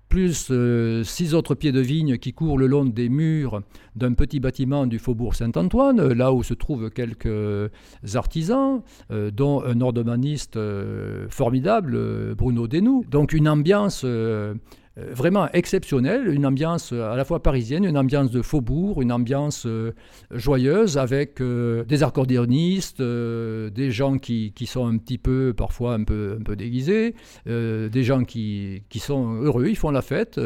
[0.09, 3.61] plus euh, six autres pieds de vigne qui courent le long des murs
[3.95, 7.71] d'un petit bâtiment du faubourg Saint-Antoine, là où se trouvent quelques
[8.13, 10.59] artisans, euh, dont un ordomaniste
[11.29, 13.05] formidable, Bruno Denou.
[13.09, 14.05] Donc une ambiance
[14.97, 19.93] vraiment exceptionnel, une ambiance à la fois parisienne, une ambiance de faubourg, une ambiance euh,
[20.31, 26.03] joyeuse avec euh, des accordéonistes, des gens qui, qui, sont un petit peu, parfois un
[26.03, 30.39] peu, un peu déguisés, des gens qui, qui, sont heureux, ils font la fête.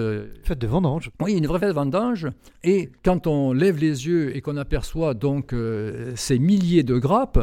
[0.43, 1.12] Fête de vendange.
[1.21, 2.27] Oui, une vraie fête de vendange.
[2.63, 5.53] Et quand on lève les yeux et qu'on aperçoit donc
[6.15, 7.39] ces milliers de grappes,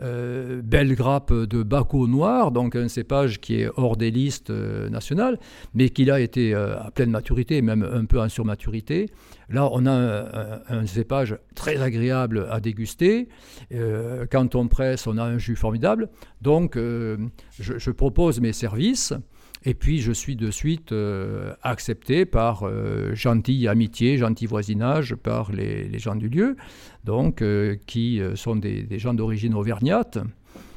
[0.00, 4.88] euh, belle grappe de Baco noir, donc un cépage qui est hors des listes euh,
[4.88, 5.38] nationales,
[5.74, 9.10] mais qui a été euh, à pleine maturité, même un peu en surmaturité.
[9.48, 13.28] Là, on a un, cépage très agréable à déguster.
[14.30, 16.08] quand on presse, on a un jus formidable.
[16.40, 19.12] Donc, je, propose mes services.
[19.64, 20.94] Et puis je suis de suite
[21.62, 22.64] accepté par
[23.14, 26.56] gentille amitié, gentil voisinage, par les gens du lieu
[27.04, 30.18] donc, euh, qui euh, sont des, gens d'origine auvergnate.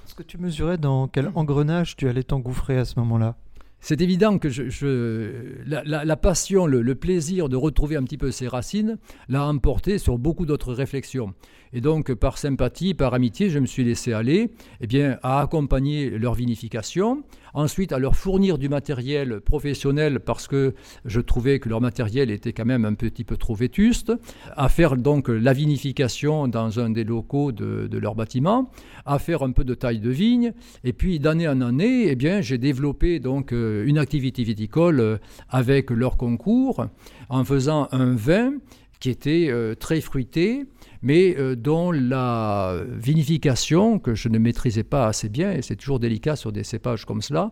[0.06, 3.36] Est-ce que tu mesurais dans quel engrenage tu allais t'engouffrer à ce moment-là?
[3.80, 8.98] C'est évident que je, la, passion, le, plaisir de retrouver un petit peu ses racines
[9.28, 11.34] l'a emporté sur beaucoup d'autres réflexions.
[11.74, 16.12] Et donc, par sympathie, par amitié, je me suis laissé aller eh bien, à accompagner
[16.12, 20.74] leur vinification, ensuite à leur fournir du matériel professionnel parce que
[21.06, 24.14] je trouvais que leur matériel était quand même un petit peu trop vétuste,
[24.56, 28.72] à faire donc la vinification dans un des locaux de, leur bâtiment,
[29.06, 32.42] à faire un peu de taille de vigne, et puis d'année en année, eh bien,
[32.42, 35.18] j'ai développé donc euh, une activité viticole euh,
[35.50, 36.86] avec leur concours
[37.30, 38.54] en faisant un vin
[39.00, 40.64] qui était euh, très fruité,
[41.04, 46.00] mais euh, dont la vinification, que je ne maîtrisais pas assez bien, et c'est toujours
[46.00, 47.52] délicat sur des cépages comme cela,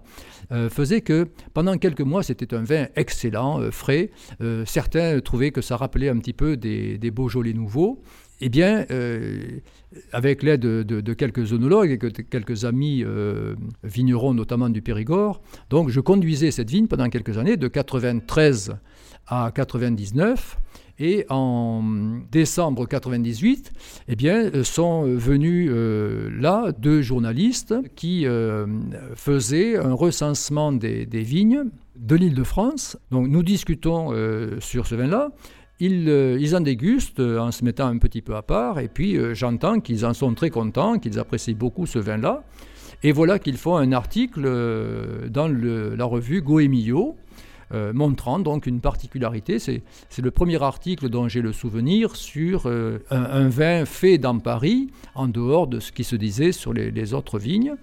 [0.51, 4.09] euh, faisait que pendant quelques mois, c'était un vin excellent, euh, frais.
[4.65, 8.01] Certains trouvaient que ça rappelait un petit peu des, des Beaujolais nouveaux.
[8.43, 8.87] Eh bien,
[10.13, 13.05] avec l'aide de, quelques œnologues et de quelques amis
[13.83, 18.77] vignerons, notamment du Périgord, donc je conduisais cette vigne pendant quelques années, de 93
[19.27, 20.57] à 99.
[21.03, 21.81] Et en
[22.31, 23.73] décembre 98,
[24.07, 28.67] eh bien, euh, sont venus euh, là deux journalistes qui euh,
[29.15, 31.63] faisaient un recensement des, vignes
[31.95, 32.97] de l'île de France.
[33.09, 34.13] Donc nous discutons
[34.59, 35.31] sur ce vin-là.
[35.79, 40.05] Ils, en dégustent en se mettant un petit peu à part, et puis j'entends qu'ils
[40.05, 42.43] en sont très contents, qu'ils apprécient beaucoup ce vin-là.
[43.01, 44.43] Et voilà qu'ils font un article
[45.29, 47.15] dans la revue Goemio,
[47.73, 49.59] euh, montrant donc une particularité.
[49.59, 49.81] C'est
[50.21, 55.27] le premier article dont j'ai le souvenir sur euh, un, vin fait dans Paris, en
[55.27, 57.75] dehors de ce qui se disait sur les, autres vignes.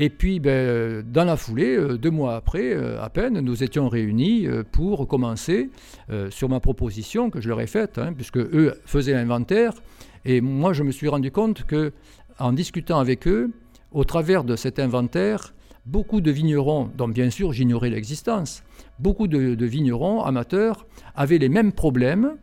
[0.00, 3.88] Et puis, ben, dans la foulée, euh, deux mois après, euh, à peine, nous étions
[3.88, 5.70] réunis euh, pour commencer
[6.10, 9.72] euh, sur ma proposition que je leur ai faite, hein, puisque eux faisaient l'inventaire.
[10.24, 11.92] Et moi, je me suis rendu compte que,
[12.38, 13.50] en discutant avec eux,
[13.90, 15.52] au travers de cet inventaire,
[15.86, 18.62] beaucoup de vignerons, dont bien sûr j'ignorais l'existence,
[18.98, 22.36] beaucoup de, vignerons amateurs avaient les mêmes problèmes,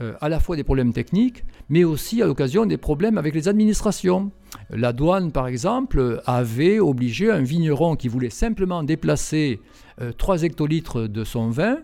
[0.00, 3.48] euh, à la fois des problèmes techniques, mais aussi à l'occasion des problèmes avec les
[3.48, 4.30] administrations.
[4.70, 9.60] La douane, par exemple, avait obligé un vigneron qui voulait simplement déplacer
[10.00, 11.78] euh, 3 hectolitres de son vin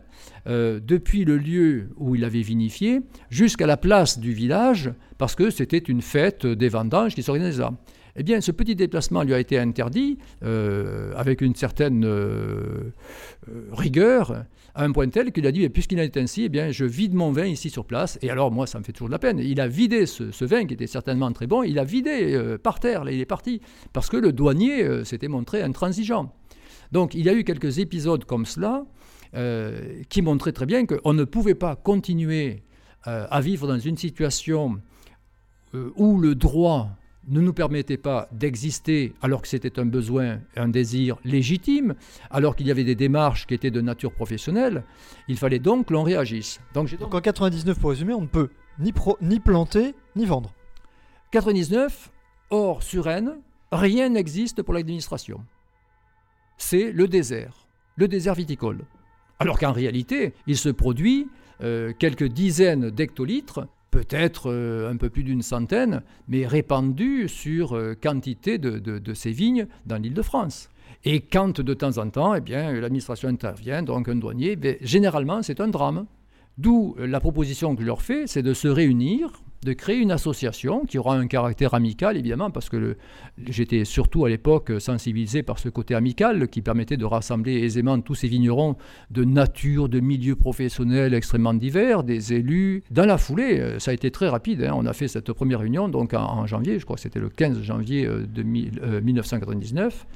[0.46, 5.50] euh, depuis le lieu où il avait vinifié jusqu'à la place du village, parce que
[5.50, 7.72] c'était une fête des vendanges qui s'organisait là.
[8.20, 12.92] Eh bien, ce petit déplacement lui a été interdit euh, avec une certaine euh,
[13.48, 16.72] euh, rigueur, à un point tel qu'il a dit, puisqu'il en est ainsi, eh bien,
[16.72, 18.18] je vide mon vin ici sur place.
[18.20, 19.38] Et alors, moi, ça me fait toujours de la peine.
[19.38, 23.04] Il a vidé ce, vin qui était certainement très bon, il a vidé par terre,
[23.04, 23.60] là, il est parti,
[23.92, 26.34] parce que le douanier s'était montré intransigeant.
[26.90, 28.84] Donc, il y a eu quelques épisodes comme cela
[30.08, 32.64] qui montraient très bien qu'on ne pouvait pas continuer
[33.04, 34.80] à vivre dans une situation
[35.74, 36.90] où le droit
[37.28, 41.94] ne nous permettait pas d'exister alors que c'était un besoin, un désir légitime,
[42.30, 44.82] alors qu'il y avait des démarches qui étaient de nature professionnelle,
[45.28, 46.60] il fallait donc que l'on réagisse.
[46.74, 49.94] Donc j'ai donc Donc en 99, pour résumer, on ne peut ni, pro- ni planter,
[50.16, 50.54] ni vendre.
[51.32, 52.10] 99,
[52.50, 53.36] hors Suresnes,
[53.72, 55.40] rien n'existe pour l'administration.
[56.56, 58.80] C'est le désert, le désert viticole.
[59.38, 61.28] Alors qu'en réalité, il se produit
[61.60, 67.94] euh, quelques dizaines d'hectolitres, peut-être euh, un peu plus d'une centaine, mais répandus sur euh,
[67.94, 70.68] quantité de, ces vignes dans l'île de France.
[71.04, 75.60] Et quand de temps en temps, eh bien, l'administration intervient, donc un douanier, généralement c'est
[75.60, 76.06] un drame.
[76.58, 80.12] D'où euh, la proposition que je leur fais, c'est de se réunir, de créer une
[80.12, 82.96] association qui aura un caractère amical, évidemment, parce que
[83.48, 88.14] j'étais surtout à l'époque sensibilisé par ce côté amical qui permettait de rassembler aisément tous
[88.14, 88.76] ces vignerons
[89.10, 92.82] de nature, de milieux professionnels extrêmement divers, des élus.
[92.90, 94.62] Dans la foulée, euh, ça a été très rapide.
[94.62, 94.74] hein.
[94.76, 97.60] On a fait cette première réunion donc en, janvier, je crois que c'était le 15
[97.62, 100.06] janvier euh, de mille- euh, 1999.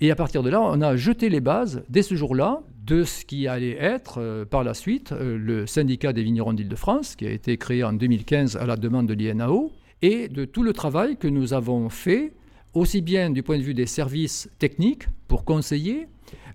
[0.00, 3.24] Et à partir de là, on a jeté les bases, dès ce jour-là, de ce
[3.24, 7.30] qui allait être euh, par la suite euh, le syndicat des vignerons d'Île-de-France, qui a
[7.30, 11.28] été créé en 2015 à la demande de l'INAO, et de tout le travail que
[11.28, 12.32] nous avons fait,
[12.74, 16.08] aussi bien du point de vue des services techniques pour conseiller,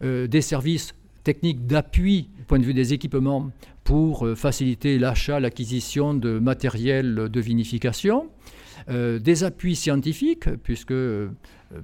[0.03, 3.49] euh, des services techniques d'appui du point de vue des équipements
[3.83, 8.27] pour faciliter l'achat, l'acquisition de matériel de vinification,
[8.87, 10.93] des appuis scientifiques, puisque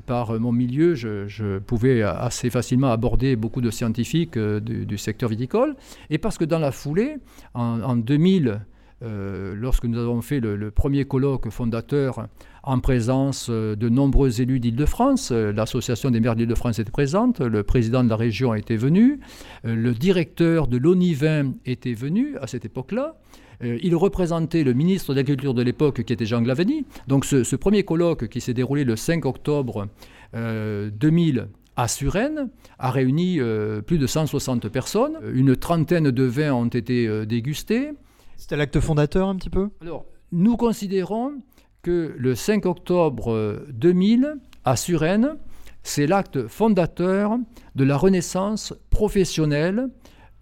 [0.06, 5.76] par mon milieu, je, pouvais assez facilement aborder beaucoup de scientifiques euh, du, secteur viticole,
[6.10, 7.18] et parce que dans la foulée,
[7.54, 8.62] en, en 2000,
[9.04, 12.28] euh, lorsque nous avons fait le, premier colloque fondateur
[12.64, 18.04] en présence euh, de nombreux élus d'Île-de-France, l'association des maires d'Île-de-France était présente, le président
[18.04, 19.20] de la région était venu,
[19.64, 23.16] le directeur de l'ONIVIN était venu à cette époque-là,
[23.64, 26.86] euh, il représentait le ministre de l'Agriculture de l'époque, qui était Jean Glaveny.
[27.08, 29.88] Donc ce, ce premier colloque qui s'est déroulé le 5 octobre
[30.36, 32.50] euh, 2000 à Suresnes
[32.80, 35.18] a réuni euh, plus de 160 personnes.
[35.34, 37.92] Une trentaine de vins ont été euh, dégustés.
[38.38, 39.70] C'était l'acte fondateur un petit peu?
[39.82, 41.34] Alors, nous considérons
[41.82, 45.38] que le 5 octobre euh, 2000 à Suresnes,
[45.84, 47.38] c'est l'acte fondateur
[47.76, 49.90] de la renaissance professionnelle,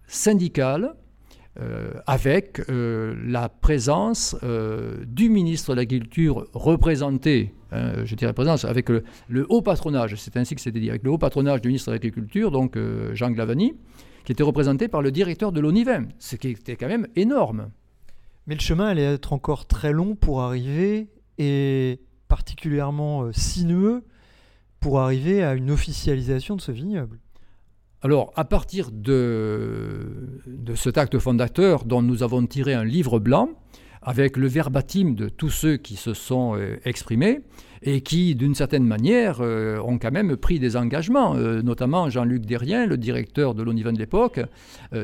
[0.08, 1.03] syndicale, euh,
[2.08, 8.90] avec euh, la présence euh, du ministre de l'Agriculture représenté, hein, je dirais présence, avec
[8.90, 11.92] le, le haut patronage, c'est ainsi que c'était dit, avec le haut patronage du ministre
[11.92, 12.78] de l'Agriculture, donc
[13.14, 13.74] Jean Glavani,
[14.26, 17.70] qui était représenté par le directeur de l'ONIVEM, ce qui était quand même énorme.
[18.48, 24.04] Mais le chemin allait être encore très long pour arriver, et particulièrement sinueux
[24.80, 27.20] pour arriver à une officialisation de ce vignoble.
[28.04, 30.42] Alors, à partir de,
[30.76, 33.52] cet acte fondateur dont nous avons tiré un livre blanc,
[34.02, 37.40] avec le verbatim de tous ceux qui se sont euh, exprimés
[37.82, 41.36] et qui, d'une certaine manière, euh, ont quand même pris des engagements.
[41.38, 44.42] Euh, notamment Jean-Luc Derrien, le directeur de l'ONIVEN de l'époque,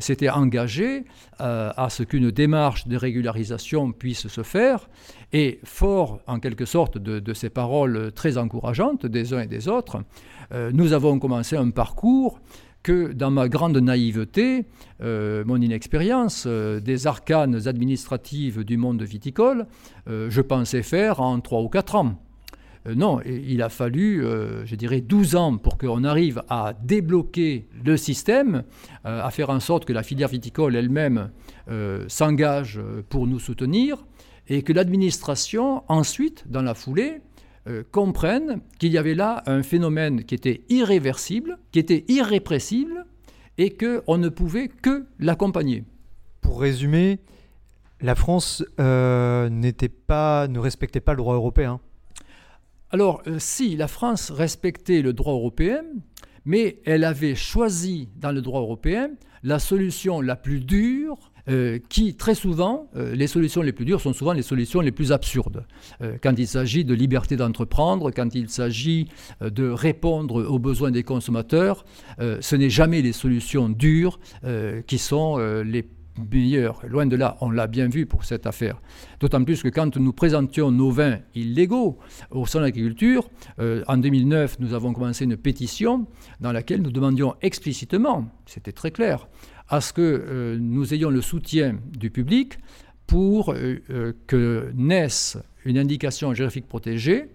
[0.02, 1.06] s'était engagé
[1.38, 4.90] à ce qu'une démarche de régularisation puisse se faire.
[5.32, 10.04] Et fort, en quelque sorte, de ces paroles très encourageantes des uns et des autres,
[10.74, 12.40] nous avons commencé un parcours
[12.84, 14.66] que dans ma grande naïveté,
[15.02, 19.68] euh, mon inexpérience, euh, des arcanes administratives du monde viticole,
[20.08, 22.16] euh, je pensais faire en 3 ou 4 ans.
[22.96, 24.24] non, il a fallu,
[24.64, 28.64] je dirais, 12 ans pour qu'on arrive à débloquer le système,
[29.04, 31.30] à faire en sorte que la filière viticole elle-même
[32.08, 34.06] s'engage pour nous soutenir,
[34.48, 37.22] et que l'administration, ensuite, dans la foulée,
[37.68, 43.06] euh, comprennent qu'il y avait là un phénomène qui était irréversible, qui était irrépressible,
[43.58, 45.84] et qu'on ne pouvait que l'accompagner.
[46.42, 47.20] Pour résumer,
[48.02, 51.82] la France euh, n'était pas, ne respectait pas le droit européen.
[52.92, 55.84] Alors, euh, si la France respectait le droit européen,
[56.46, 59.12] mais elle avait choisi dans le droit européen
[59.44, 64.02] la solution la plus dure euh, qui, très souvent, euh, les solutions les plus dures
[64.02, 65.66] sont souvent les solutions les plus absurdes.
[66.02, 69.08] Euh, quand il s'agit de liberté d'entreprendre, quand il s'agit
[69.42, 71.86] de répondre aux besoins des consommateurs,
[72.20, 74.20] ce n'est jamais les solutions dures
[74.88, 75.88] qui sont les
[76.32, 76.82] meilleures.
[76.88, 78.82] Loin de là, on l'a bien vu pour cette affaire.
[79.20, 82.00] D'autant plus que quand nous présentions nos vins illégaux
[82.32, 83.30] au sein de l'agriculture,
[83.60, 86.08] en 2009, nous avons commencé une pétition
[86.40, 89.28] dans laquelle nous demandions explicitement, c'était très clair,
[89.70, 92.58] à ce que euh, nous ayons le soutien du public
[93.08, 97.30] pour euh, euh, que naisse une indication géographique protégée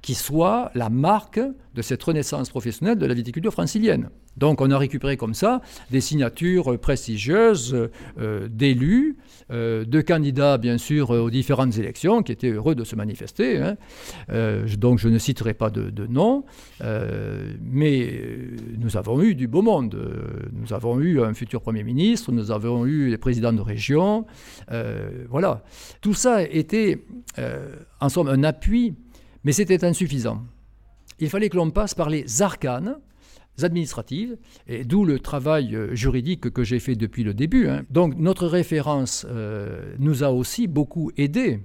[0.00, 1.40] qui soit la marque
[1.74, 4.10] de cette renaissance professionnelle de la viticulture francilienne.
[4.36, 5.60] Donc on a récupéré comme ça
[5.90, 9.16] des signatures prestigieuses euh, d'élus,
[9.50, 13.58] euh, de candidats bien sûr aux différentes élections qui étaient heureux de se manifester.
[13.58, 13.76] Hein.
[14.30, 16.44] Euh, donc je ne citerai pas de, de nom,
[17.60, 18.20] mais
[18.78, 19.96] nous avons eu du beau monde.
[20.52, 24.26] Nous avons eu un futur Premier ministre, nous avons eu les présidents de région.
[25.28, 25.62] voilà.
[26.00, 27.04] Tout ça était
[28.00, 28.94] en somme un appui,
[29.44, 30.42] mais c'était insuffisant.
[31.20, 32.96] Il fallait que l'on passe par les arcanes
[33.62, 34.36] administratives,
[34.66, 37.68] et d'où le travail euh, juridique que j'ai fait depuis le début.
[37.68, 37.84] Hein.
[37.90, 41.60] Donc notre référence euh, nous a aussi beaucoup aidé.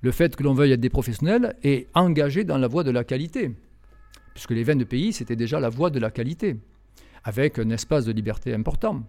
[0.00, 3.04] Le fait que l'on veuille être des professionnels et engagés dans la voie de la
[3.04, 3.52] qualité,
[4.34, 6.56] puisque les 22 pays, c'était déjà la voie de la qualité,
[7.24, 9.02] avec un espace de liberté important.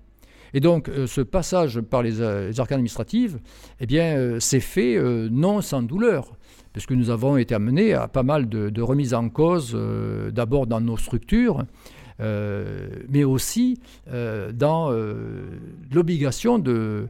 [0.54, 3.40] Et donc, euh, ce passage par les, arcanes administratives,
[3.80, 5.00] eh bien, s'est fait
[5.30, 6.38] non sans douleur,
[6.74, 9.78] puisque nous avons été amenés à pas mal de, de remises en cause,
[10.32, 11.66] d'abord dans nos structures,
[12.22, 13.80] euh, mais aussi
[14.12, 15.44] euh, dans euh,
[15.92, 17.08] l'obligation de,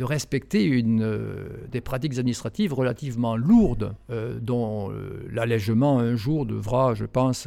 [0.00, 3.94] respecter des pratiques administratives relativement lourdes,
[4.40, 4.90] dont
[5.30, 7.46] l'allègement un jour devra, je pense,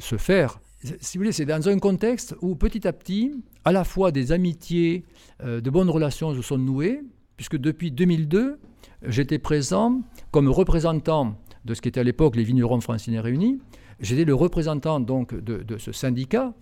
[0.00, 0.58] se faire.
[1.00, 3.32] Si vous voulez, c'est dans un contexte où petit à petit,
[3.64, 5.04] à la fois des amitiés,
[5.44, 7.00] de bonnes relations se sont nouées,
[7.36, 8.58] puisque depuis 2002,
[9.02, 13.60] j'étais présent comme représentant de ce qu'était à l'époque les vignerons franciliens réunis,
[14.00, 16.54] J'étais le représentant donc de, ce syndicat,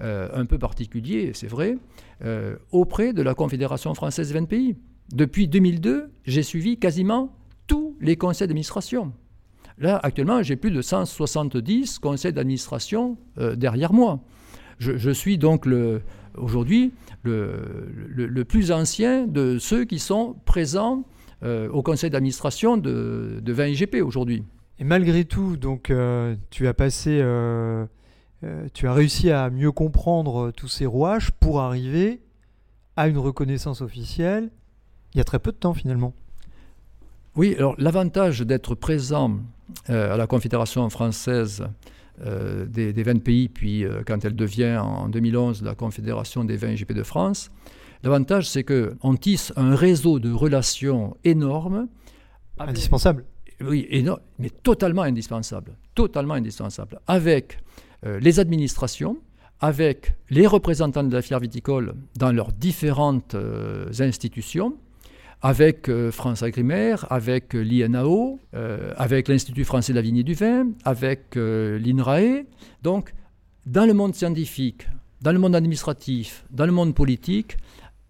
[0.00, 1.76] euh, un peu particulier, c'est vrai,
[2.24, 4.76] euh, auprès de la Confédération française 20 pays.
[5.12, 7.32] Depuis 2002, j'ai suivi quasiment
[7.66, 9.12] tous les conseils d'administration.
[9.78, 14.20] Là, actuellement, j'ai plus de 170 conseils d'administration euh, derrière moi.
[14.78, 15.68] Je, suis donc
[16.38, 21.04] aujourd'hui le, plus ancien de ceux qui sont présents
[21.42, 24.44] au conseil d'administration de, de 20 IGP aujourd'hui.
[24.80, 27.84] Et malgré tout, donc, euh, tu as passé, euh,
[28.44, 32.22] euh, tu as réussi à mieux comprendre tous ces rouages pour arriver
[32.96, 34.50] à une reconnaissance officielle.
[35.14, 36.14] Il y a très peu de temps finalement.
[37.36, 39.38] Oui, alors l'avantage d'être présent
[39.86, 41.64] à la Confédération française
[42.18, 46.92] des, des, 20 pays, puis quand elle devient en 2011 la Confédération des 20 GP
[46.92, 47.50] de France,
[48.02, 51.88] l'avantage c'est qu'on tisse un réseau de relations énorme.
[52.58, 53.24] Indispensable
[53.62, 54.06] oui,
[54.38, 57.58] mais totalement indispensable, totalement indispensable, avec
[58.06, 59.18] euh, les administrations,
[59.60, 64.76] avec les représentants de la filière viticole dans leurs différentes euh, institutions,
[65.42, 68.38] avec euh, France Agrimaire, avec l'INAO,
[68.96, 72.44] avec l'Institut français de la vigne et du vin, avec l'INRAE.
[72.82, 73.12] Donc,
[73.66, 74.88] dans le monde scientifique,
[75.20, 77.56] dans le monde administratif, dans le monde politique,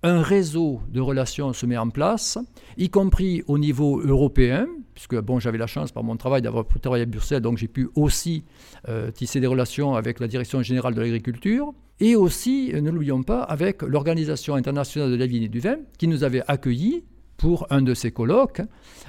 [0.03, 2.39] un réseau de relations se met en place,
[2.77, 7.07] y compris au niveau européen, puisque j'avais la chance par mon travail d'avoir travaillé à
[7.07, 8.45] Bruxelles, donc j'ai pu aussi
[8.89, 13.43] euh, tisser des relations avec la Direction générale de l'agriculture, et aussi, ne l'oublions pas,
[13.43, 17.05] avec l'Organisation internationale de la vigne et du vin, qui nous avait accueillis
[17.37, 18.61] pour un de colloques,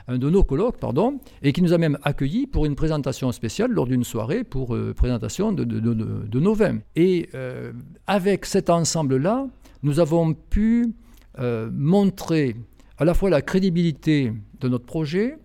[0.08, 4.06] nos colloques, pardon, et qui nous a même accueillis pour une présentation spéciale lors d'une
[4.06, 6.80] soirée pour euh, présentation de, nos vins.
[6.96, 7.74] Et euh,
[8.08, 9.48] avec cet ensemble-là,
[9.84, 10.94] nous avons pu
[11.40, 12.56] euh, montrer
[12.98, 15.38] à la fois la crédibilité de notre projet,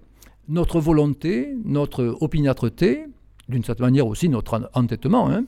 [0.49, 3.07] notre volonté, notre opiniâtreté,
[3.49, 5.45] d'une certaine manière aussi notre entêtement, hein.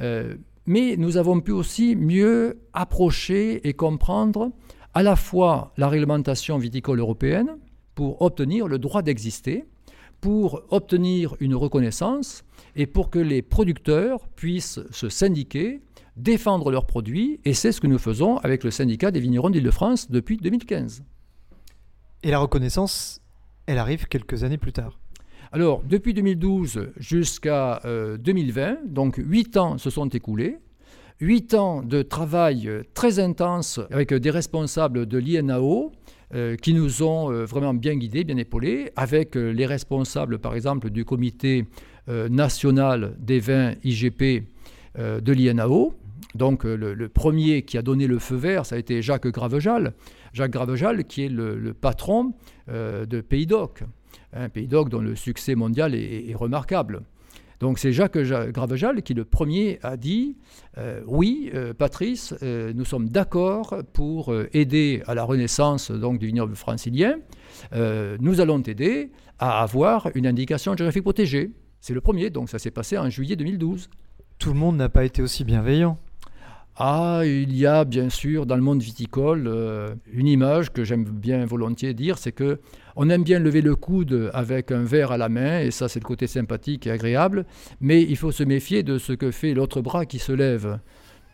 [0.00, 0.34] euh,
[0.66, 4.50] mais nous avons pu aussi mieux approcher et comprendre
[4.94, 7.56] à la fois la réglementation viticole européenne
[7.94, 9.64] pour obtenir le droit d'exister,
[10.20, 12.44] pour obtenir une reconnaissance
[12.74, 15.80] et pour que les producteurs puissent se syndiquer
[16.18, 20.10] défendre leurs produits, et c'est ce que nous faisons avec le syndicat des vignerons d'Île-de-France
[20.10, 21.04] depuis 2015.
[22.22, 23.20] Et la reconnaissance,
[23.66, 24.98] elle arrive quelques années plus tard.
[25.52, 30.58] Alors, depuis 2012 jusqu'à 2020, euh, donc 8 ans se sont écoulés.
[31.20, 35.92] 8 ans de travail euh, très intense avec des responsables de l'INAO
[36.34, 41.04] euh, qui nous ont vraiment bien guidés, bien épaulés, avec les responsables, par exemple, du
[41.04, 41.64] comité
[42.08, 44.44] national des vins IGP
[44.96, 45.94] de l'INAO,
[46.34, 49.94] donc euh, le, premier qui a donné le feu vert, ça a été Jacques Gravejal.
[50.32, 52.32] Jacques Gravejal qui est le, patron
[52.68, 53.82] euh, de Pays d'Oc.
[54.32, 57.02] Un Pays d'Oc dont le succès mondial est, remarquable.
[57.60, 60.36] Donc c'est Jacques Gravejal qui le premier a dit
[60.76, 67.18] euh, oui Patrice nous sommes d'accord pour aider à la renaissance donc du vignoble francilien
[67.72, 69.10] nous allons t'aider
[69.40, 71.50] à avoir une indication géographique protégée
[71.80, 73.90] c'est le premier donc ça s'est passé en juillet 2012
[74.38, 75.98] tout le monde n'a pas été aussi bienveillant
[76.80, 81.02] ah, il y a bien sûr dans le monde viticole euh, une image que j'aime
[81.02, 82.60] bien volontiers dire, c'est que
[82.94, 85.98] on aime bien lever le coude avec un verre à la main, et ça c'est
[85.98, 87.46] le côté sympathique et agréable,
[87.80, 90.78] mais il faut se méfier de ce que fait l'autre bras qui se lève,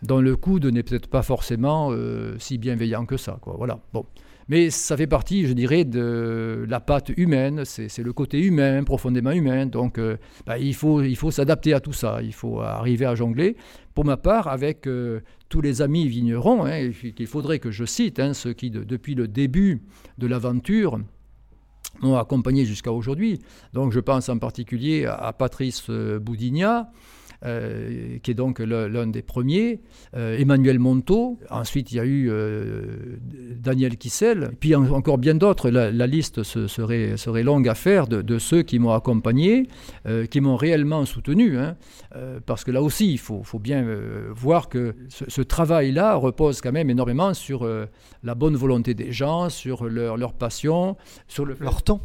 [0.00, 3.38] dont le coude n'est peut-être pas forcément euh, si bienveillant que ça.
[3.44, 3.80] Voilà.
[3.92, 4.06] Bon.
[4.48, 9.30] Mais ça fait partie, je dirais, de la patte humaine, c'est le côté humain, profondément
[9.30, 9.66] humain.
[9.66, 10.16] Donc euh,
[10.46, 13.56] bah, il faut, il faut s'adapter à tout ça, il faut arriver à jongler.
[13.94, 18.18] Pour ma part, avec euh, tous les amis vignerons, hein, qu'il faudrait que je cite,
[18.18, 19.82] hein, ceux qui, depuis le début
[20.18, 20.98] de l'aventure,
[22.02, 23.40] m'ont accompagné jusqu'à aujourd'hui.
[23.72, 26.90] Donc je pense en particulier à, Patrice euh, Boudigna,
[27.44, 29.80] euh, qui est donc l'un des premiers,
[30.16, 33.16] euh, Emmanuel Monteau, ensuite il y a eu euh,
[33.58, 38.78] Daniel Kissel, puis encore bien d'autres, la, liste serait, longue à faire de, ceux qui
[38.78, 39.68] m'ont accompagné,
[40.30, 41.76] qui m'ont réellement soutenu, hein.
[42.46, 43.86] parce que là aussi il faut, bien
[44.34, 47.68] voir que ce, travail-là repose quand même énormément sur
[48.22, 50.96] la bonne volonté des gens, sur leur, passion,
[51.28, 52.00] sur le, leur temps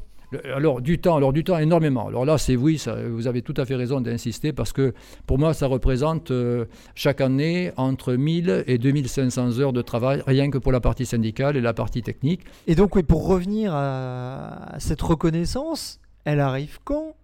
[0.54, 2.08] alors du temps, alors du temps énormément.
[2.08, 4.94] Alors là, c'est oui, ça, vous avez tout à fait raison d'insister parce que
[5.26, 6.66] pour moi, ça représente euh,
[6.96, 11.58] chaque année entre 1000 et 2500 heures de travail, rien que pour la partie syndicale
[11.58, 12.42] et la partie technique.
[12.68, 17.16] Et donc, oui, pour revenir à, cette reconnaissance, elle arrive quand?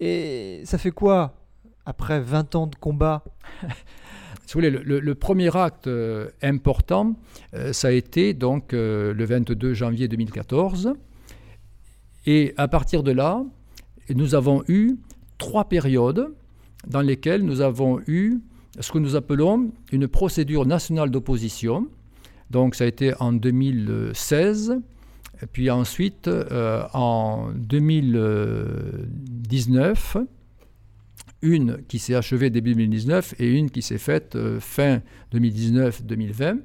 [0.00, 1.34] Et ça fait quoi
[1.86, 3.24] après 20 ans de combat?
[4.48, 7.16] Si vous voulez, le, premier acte euh, important,
[7.54, 10.94] euh, ça a été donc le 22 janvier 2014.
[12.26, 13.44] Et à partir de là,
[14.14, 14.96] nous avons eu
[15.38, 16.32] trois périodes
[16.86, 18.38] dans lesquelles nous avons eu
[18.78, 21.88] ce que nous appelons une procédure nationale d'opposition.
[22.50, 24.78] Donc ça a été en 2016,
[25.52, 30.18] puis ensuite euh, en 2019,
[31.42, 35.02] une qui s'est achevée début 2019 et une qui s'est faite euh, fin
[35.34, 36.60] 2019-2020.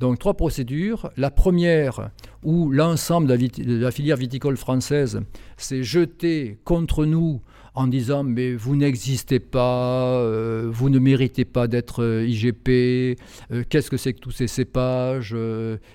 [0.00, 1.10] Donc trois procédures.
[1.16, 2.10] La première,
[2.42, 5.20] où l'ensemble de, la filière viticole française
[5.56, 7.40] s'est jeté contre nous
[7.74, 13.18] en disant mais vous n'existez pas, euh, vous ne méritez pas d'être euh, IGP,
[13.50, 15.36] euh, qu'est-ce que c'est que tous ces cépages,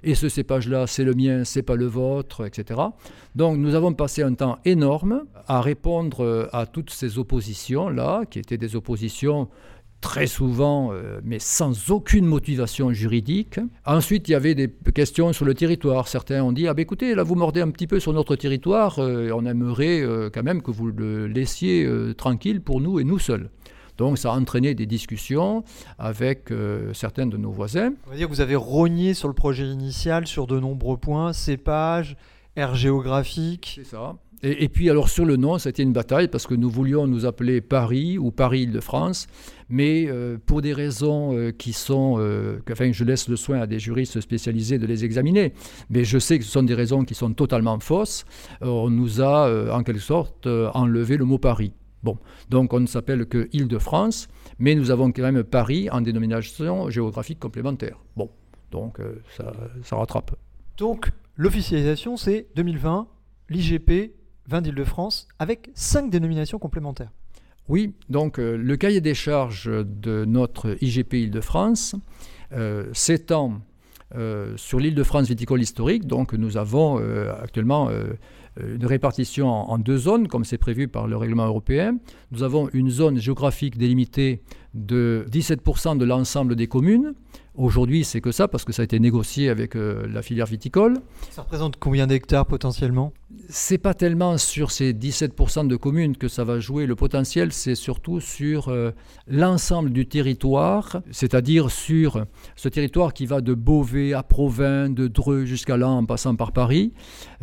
[0.04, 2.80] et ce cépage-là c'est le mien, c'est pas le vôtre, etc.
[3.36, 8.58] Donc nous avons passé un temps énorme à répondre à toutes ces oppositions-là, qui étaient
[8.58, 9.48] des oppositions
[10.02, 13.60] très souvent, euh, mais sans aucune motivation juridique.
[13.86, 16.08] Ensuite, il y avait des questions sur le territoire.
[16.08, 19.00] Certains ont dit Ah, ben écoutez, là, vous mordez un petit peu sur notre territoire,
[19.00, 21.88] euh, on aimerait euh, quand même que vous le laissiez
[22.18, 23.50] tranquille pour nous et nous seuls.
[23.98, 25.64] Donc, ça a entraîné des discussions
[25.98, 26.54] avec
[26.94, 27.92] certains de nos voisins.
[28.08, 31.34] On va dire que vous avez rogné sur le projet initial sur de nombreux points,
[31.34, 32.16] cépages,
[32.56, 33.74] aires géographiques.
[33.76, 34.16] C'est ça.
[34.42, 37.60] Et, puis alors sur le nom, c'était une bataille parce que nous voulions nous appeler
[37.60, 39.28] Paris ou Paris-Île-de-France,
[39.68, 43.68] mais euh, pour des raisons euh, qui sont, euh, enfin je laisse le soin à
[43.68, 45.54] des juristes spécialisés de les examiner,
[45.90, 48.26] mais je sais que ce sont des raisons qui sont totalement fausses.
[48.62, 51.74] on nous a en quelque sorte enlevé le mot Paris.
[52.02, 52.18] Bon,
[52.50, 57.40] donc on ne s'appelle que Île-de-France, mais nous avons quand même Paris en dénomination géographique
[57.40, 58.00] complémentaire.
[58.16, 58.30] Bon,
[58.72, 59.00] donc
[59.36, 59.52] ça,
[59.84, 60.34] ça rattrape.
[60.78, 63.06] Donc l'officialisation c'est 2020,
[63.50, 64.14] l'IGP
[64.50, 67.12] vin d'Île-de-France avec cinq dénominations complémentaires.
[67.70, 71.96] Oui, donc euh, le cahier des charges de notre IGP Île-de-France
[72.52, 73.62] euh, s'étend
[74.16, 76.08] euh, sur l'île de France viticole historique.
[76.08, 76.98] Donc nous avons
[77.42, 77.92] actuellement
[78.60, 81.98] une répartition en, deux zones, comme c'est prévu par le règlement européen.
[82.32, 84.42] Nous avons une zone géographique délimitée
[84.74, 87.14] de 17% de l'ensemble des communes.
[87.60, 90.94] Aujourd'hui, c'est que ça, parce que ça a été négocié avec euh, la filière viticole.
[91.30, 93.12] Ça représente combien d'hectares potentiellement?
[93.50, 96.86] C'est pas tellement sur ces 17% de communes que ça va jouer.
[96.86, 98.92] Le potentiel, c'est surtout sur euh,
[99.28, 102.24] l'ensemble du territoire, c'est-à-dire sur
[102.56, 106.54] ce territoire qui va de Beauvais à Provins, de Dreux jusqu'à là, en passant par
[106.54, 106.94] Paris,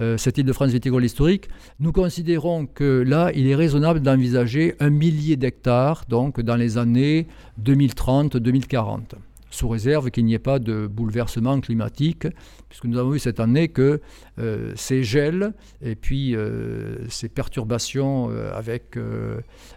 [0.00, 1.50] euh, cette île de France viticole historique.
[1.78, 7.26] Nous considérons que là, il est raisonnable d'envisager un millier d'hectares, donc dans les années
[7.62, 9.16] 2030-2040
[9.50, 12.26] sous réserve qu'il n'y ait pas de bouleversement climatique,
[12.68, 14.00] puisque nous avons vu cette année que
[14.38, 18.98] euh, ces gels et puis euh, ces perturbations euh, avec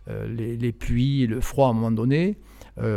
[0.07, 2.37] les, pluies et le froid à un moment donné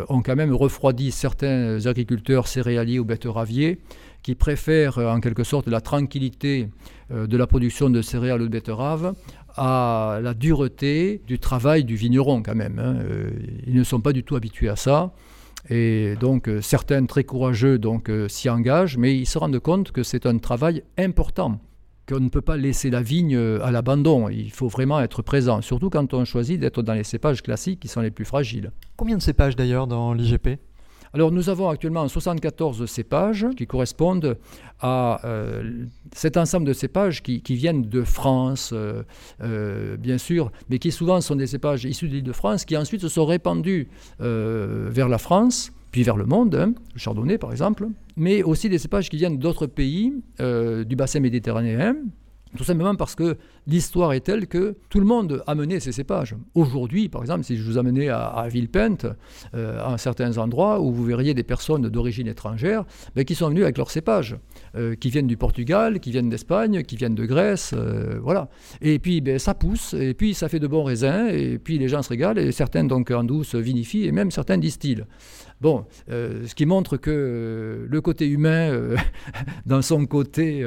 [0.08, 3.80] ont quand même refroidi certains agriculteurs céréaliers ou betteraviers
[4.22, 6.68] qui préfèrent en quelque sorte la tranquillité
[7.10, 9.14] de la production de céréales ou de betteraves
[9.56, 12.78] à la dureté du travail du vigneron quand même.
[12.78, 13.02] Hein.
[13.66, 15.12] Ils ne sont pas du tout habitués à ça.
[15.70, 19.92] Et donc euh, certains très courageux donc euh, s'y engagent, mais ils se rendent compte
[19.92, 21.60] que c'est un travail important,
[22.08, 24.28] qu'on ne peut pas laisser la vigne euh, à l'abandon.
[24.28, 27.88] Il faut vraiment être présent, surtout quand on choisit d'être dans les cépages classiques qui
[27.88, 28.72] sont les plus fragiles.
[28.96, 30.58] Combien de cépages d'ailleurs dans l'IGP
[31.14, 34.38] alors nous avons actuellement 74 cépages qui correspondent
[34.80, 35.84] à euh,
[36.14, 39.02] cet ensemble de cépages qui, viennent de France, euh,
[39.42, 42.76] euh, bien sûr, mais qui souvent sont des cépages issus de l'île de France, qui
[42.76, 43.88] ensuite se sont répandus
[44.18, 47.86] vers la France puis vers le monde, hein, le chardonnay par exemple,
[48.16, 51.96] mais aussi des cépages qui viennent d'autres pays du bassin méditerranéen,
[52.56, 53.36] tout simplement parce que
[53.66, 56.34] l'histoire est telle que tout le monde a ses cépages.
[56.54, 59.06] Aujourd'hui, par exemple, si je vous amenais à, à Villepinte,
[59.54, 62.84] euh, à certains endroits où vous verriez des personnes d'origine étrangère
[63.14, 64.36] ben, qui sont venues avec leurs cépages,
[64.74, 68.48] euh, qui viennent du Portugal, qui viennent d'Espagne, qui viennent de Grèce, euh, voilà.
[68.80, 71.88] Et puis ben, ça pousse, et puis ça fait de bons raisins, et puis les
[71.88, 75.04] gens se régalent, et certains donc en douce vinifient, et même certains distillent.
[75.62, 78.96] Bon, euh, ce qui montre que euh, le côté humain, euh,
[79.66, 80.66] dans son côté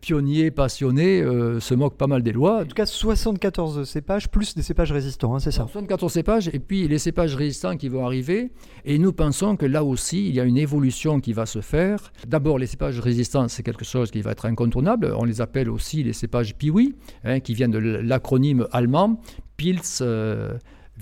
[0.00, 1.22] pionnier, passionné,
[1.58, 2.60] se moque pas mal des lois.
[2.60, 5.62] En tout cas, 74 cépages, plus des cépages résistants, hein, c'est ça?
[5.62, 8.52] 74 cépages, et puis les cépages résistants qui vont arriver.
[8.84, 12.12] Et nous pensons que là aussi, il y a une évolution qui va se faire.
[12.28, 15.12] D'abord, les cépages résistants, c'est quelque chose qui va être incontournable.
[15.18, 19.20] On les appelle aussi les cépages Piwi, hein, qui viennent de l'acronyme allemand
[19.56, 20.04] Pils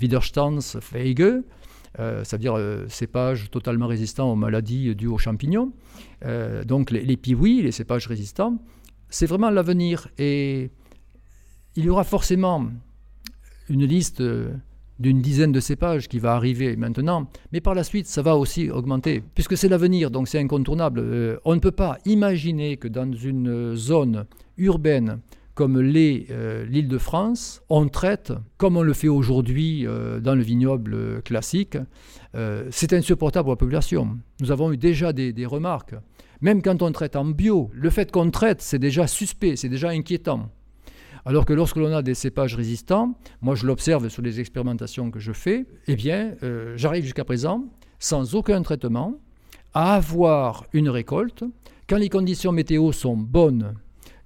[0.01, 1.43] Widerstandsfähige.
[1.99, 5.73] Euh, c'est-à-dire euh, cépages totalement résistants aux maladies dues aux champignons.
[6.25, 7.19] Euh, donc les, les
[7.63, 8.59] les cépages résistants,
[9.09, 10.09] c'est vraiment l'avenir.
[10.17, 10.71] Et
[11.75, 12.67] il y aura forcément
[13.69, 14.23] une liste
[15.01, 18.71] d'une dizaine de cépages qui va arriver maintenant, mais par la suite, ça va aussi
[18.71, 21.41] augmenter, puisque c'est l'avenir, donc c'est incontournable.
[21.45, 24.27] on ne peut pas imaginer que dans une zone
[24.59, 25.21] urbaine
[25.61, 30.35] comme l'est euh, l'île de France, on traite, comme on le fait aujourd'hui euh, dans
[30.35, 31.77] le vignoble classique,
[32.35, 34.17] euh, c'est insupportable pour la population.
[34.41, 35.95] Nous avons eu déjà des, des remarques.
[36.41, 39.91] Même quand on traite en bio, le fait qu'on traite, c'est déjà suspect, c'est déjà
[39.91, 40.49] inquiétant.
[41.27, 45.21] Alors que lorsque l'on a des cépages résistants, moi je l'observe sur les expérimentations que
[45.21, 46.37] je fais, eh bien,
[46.77, 47.67] j'arrive jusqu'à présent,
[47.99, 49.21] sans aucun traitement,
[49.75, 51.45] à avoir une récolte.
[51.87, 53.75] Quand les conditions météo sont bonnes,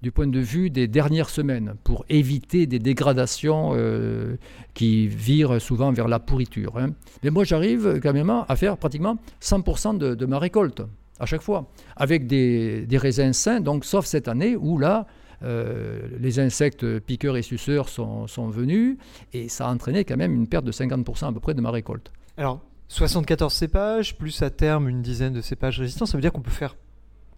[0.05, 4.37] du point de vue des dernières semaines, pour éviter des dégradations euh,
[4.75, 6.77] qui virent souvent vers la pourriture.
[6.77, 6.91] Hein.
[7.23, 10.83] Mais moi, j'arrive quand même à faire pratiquement 100% de, ma récolte
[11.19, 15.07] à chaque fois, avec des, raisins sains, donc sauf cette année où là,
[15.43, 18.99] euh, les insectes piqueurs et suceurs sont, sont, venus,
[19.33, 21.71] et ça a entraîné quand même une perte de 50% à peu près de ma
[21.71, 22.13] récolte.
[22.37, 26.43] Alors, 74 cépages, plus à terme une dizaine de cépages résistants, ça veut dire qu'on
[26.43, 26.77] peut faire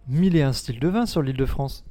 [0.09, 1.85] mille et un styles de vin sur l'île de France.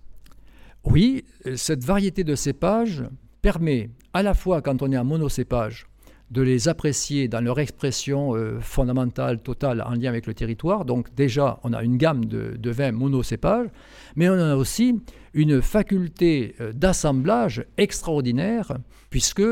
[0.87, 1.25] Oui,
[1.57, 3.05] cette variété de cépages
[3.43, 5.87] permet à la fois quand on est en monocépage
[6.31, 10.85] de les apprécier dans leur expression euh, fondamentale, totale, en lien avec le territoire.
[10.85, 13.69] Donc déjà, on a une gamme de, de vins monocépages,
[14.17, 15.01] mais on a aussi
[15.35, 18.79] une faculté euh, d'assemblage extraordinaire,
[19.11, 19.43] puisque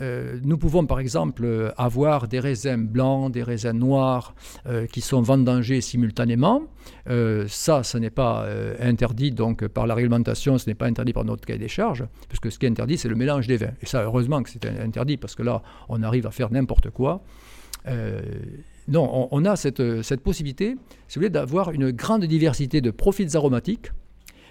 [0.00, 4.34] euh, nous pouvons par exemple euh, avoir des raisins blancs, des raisins noirs
[4.66, 6.62] euh, qui sont vendangés simultanément.
[7.48, 8.46] Ça, ce n'est pas
[8.80, 12.52] interdit donc par la réglementation, ce n'est pas interdit par notre cahier des charges, puisque
[12.52, 13.72] ce qui est interdit, c'est le mélange des vins.
[13.82, 17.22] Et ça, heureusement que c'est interdit, parce que là, on arrive à faire n'importe quoi.
[18.88, 20.76] Non, on, a cette, cette possibilité,
[21.08, 23.90] si vous voulez, d'avoir une grande diversité de profils aromatiques,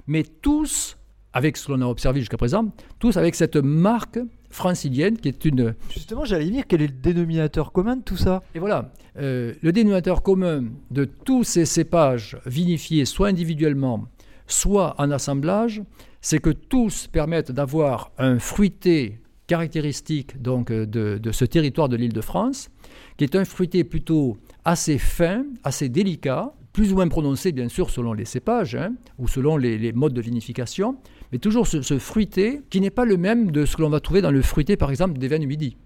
[0.08, 0.98] mais tous,
[1.34, 4.20] avec ce que l'on a observé jusqu'à présent, tous avec cette marque
[4.50, 8.44] francilienne qui est une, Justement, j'allais dire quel est le dénominateur commun de tout ça?
[8.56, 14.08] Et voilà, euh, le dénominateur commun de tous ces cépages vinifiés, soit individuellement,
[14.48, 15.82] soit en assemblage,
[16.22, 21.96] c'est que tous permettent d'avoir un fruité caractéristique donc, euh, de, de ce territoire de
[21.96, 22.70] l'île de France,
[23.18, 27.90] qui est un fruité plutôt assez fin, assez délicat, plus ou moins prononcé bien sûr
[27.90, 30.98] selon les cépages hein, ou selon les, modes de vinification,
[31.32, 34.00] mais toujours ce, ce fruité qui n'est pas le même de ce que l'on va
[34.00, 35.78] trouver dans le fruité par exemple des vins du Midi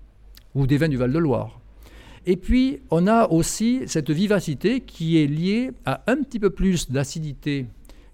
[0.56, 1.60] ou des vins du Val-de-Loire.
[2.26, 6.90] Et puis, on a aussi cette vivacité qui est liée à un petit peu plus
[6.90, 7.66] d'acidité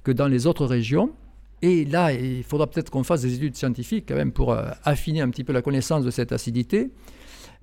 [0.04, 1.12] que dans les autres régions.
[1.62, 5.22] Et là, il faudra peut-être qu'on fasse des études scientifiques quand même pour euh, affiner
[5.22, 6.90] un petit peu la connaissance de cette acidité,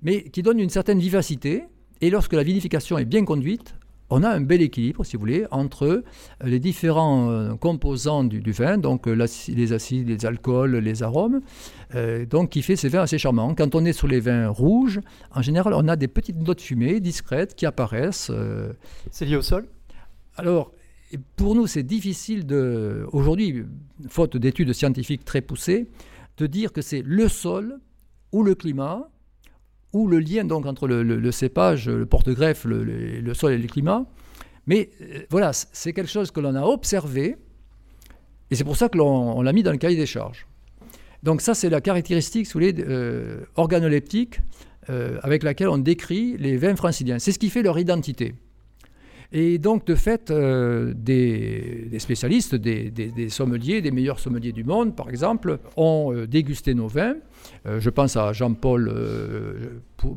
[0.01, 1.63] mais qui donne une certaine vivacité.
[1.99, 3.75] Et lorsque la vinification est bien conduite,
[4.09, 6.03] on a un bel équilibre, si vous voulez, entre euh,
[6.43, 11.41] les différents euh, composants du, du vin, donc euh, les acides, les alcools, les arômes,
[11.95, 13.53] euh, donc qui fait ces vins assez charmants.
[13.53, 15.01] Quand on est sur les vins rouges,
[15.31, 18.31] en général, on a des petites notes fumées discrètes qui apparaissent.
[19.11, 19.67] C'est lié au sol?
[20.35, 20.71] Alors,
[21.35, 23.65] pour nous, c'est difficile de, aujourd'hui,
[24.07, 25.87] faute d'études scientifiques très poussées,
[26.37, 27.79] de dire que c'est le sol
[28.31, 29.09] ou le climat
[29.93, 34.05] ou le lien donc entre le, cépage, le porte-greffe, le, sol et le climat.
[34.65, 37.37] Mais euh, voilà, c'est quelque chose que l'on a observé
[38.51, 40.45] et c'est pour ça que l'on on l'a mis dans le cahier des charges.
[41.23, 44.39] Donc ça, c'est la caractéristique, voulez, euh, organoleptique
[44.89, 47.19] euh, avec laquelle on décrit les vins franciliens.
[47.19, 48.35] C'est ce qui fait leur identité.
[49.33, 55.09] Et donc, de fait, euh, des, spécialistes, des, sommeliers, des meilleurs sommeliers du monde, par
[55.09, 57.15] exemple, ont euh, dégusté nos vins.
[57.65, 58.93] Euh, je pense à Jean-Paul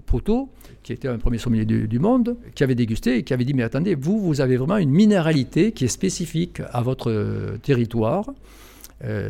[0.07, 0.51] Poutot,
[0.85, 3.55] qui était un premier sommelier du, du monde, qui avait dégusté et qui avait dit,
[3.55, 8.33] mais attendez, vous, vous avez vraiment une minéralité qui est spécifique à votre territoire.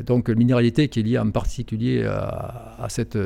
[0.04, 3.16] Donc, une minéralité qui est liée en particulier à, cette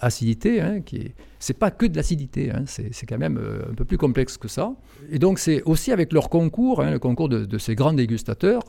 [0.00, 1.14] acidité, hein, qui est,
[1.44, 4.48] c'est pas que de l'acidité, hein, c'est, quand même euh, un peu plus complexe que
[4.48, 4.74] ça.
[5.10, 8.62] Et donc, c'est aussi avec leur concours, hein, le concours de, ces grands dégustateurs,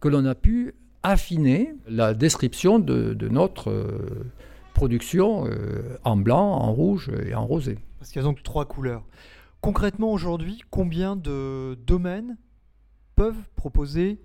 [0.00, 4.30] que l'on a pu affiner la description de, notre euh,
[4.74, 7.78] production euh, en blanc, en rouge et en rosé.
[7.98, 9.04] Parce qu'il y a donc trois couleurs.
[9.62, 12.36] Concrètement, aujourd'hui, combien de domaines
[13.16, 14.20] peuvent proposer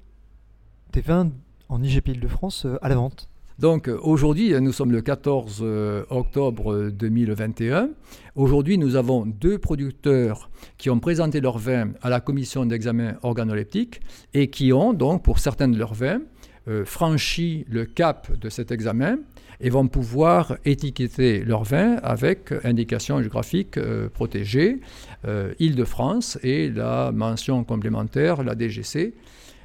[0.92, 1.32] des vins
[1.70, 3.30] en IGP Île-de-France à la vente?
[3.60, 7.90] Donc euh, aujourd'hui, nous sommes le 14 euh, octobre 2021.
[8.36, 14.02] Aujourd'hui, nous avons deux producteurs qui ont présenté leurs vins à la commission d'examen organoleptique
[14.34, 16.22] et qui ont donc, pour certains de leurs vins,
[16.70, 19.18] euh, franchi le cap de cet examen
[19.60, 24.80] et vont pouvoir étiqueter leurs vins avec indication géographique euh, protégée,
[25.26, 29.14] euh, Île-de-France et la mention complémentaire, la DGC.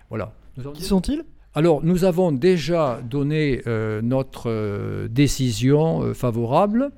[0.09, 0.33] Voilà.
[0.75, 1.23] Qui sont-ils?
[1.59, 6.93] Alors, nous avons déjà donné euh, notre euh, décision euh, favorable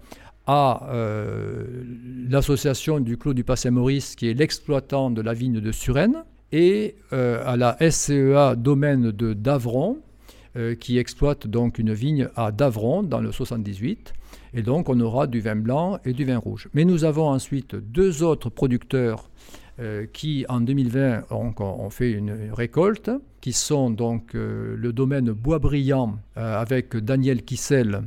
[0.47, 0.91] à
[2.29, 7.57] l'association du Clos du Passé-Maurice, qui est l'exploitant de la vigne de Suresnes, et à
[7.57, 9.99] la SCEA Domaine de Davron,
[10.81, 14.13] qui exploite donc une vigne à Davron, dans le 78.
[14.55, 16.69] Et donc, on aura du vin blanc et du vin rouge.
[16.75, 19.31] Mais nous avons ensuite deux autres producteurs
[19.81, 23.11] euh, qui, en 2020, ont, fait une récolte,
[23.41, 28.03] qui sont donc euh, le domaine Boisbriand euh, avec Daniel Kissel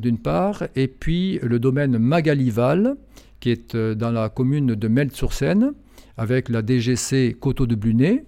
[0.00, 2.96] d'une part, et puis le domaine Magalival,
[3.38, 5.74] qui est dans la commune de Melt-sur-Seine,
[6.16, 8.24] avec la DGC Coteau de Blunay.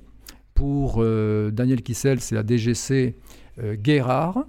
[0.55, 3.17] Pour Daniel Kissel, c'est la DGC
[3.83, 4.45] Guérard,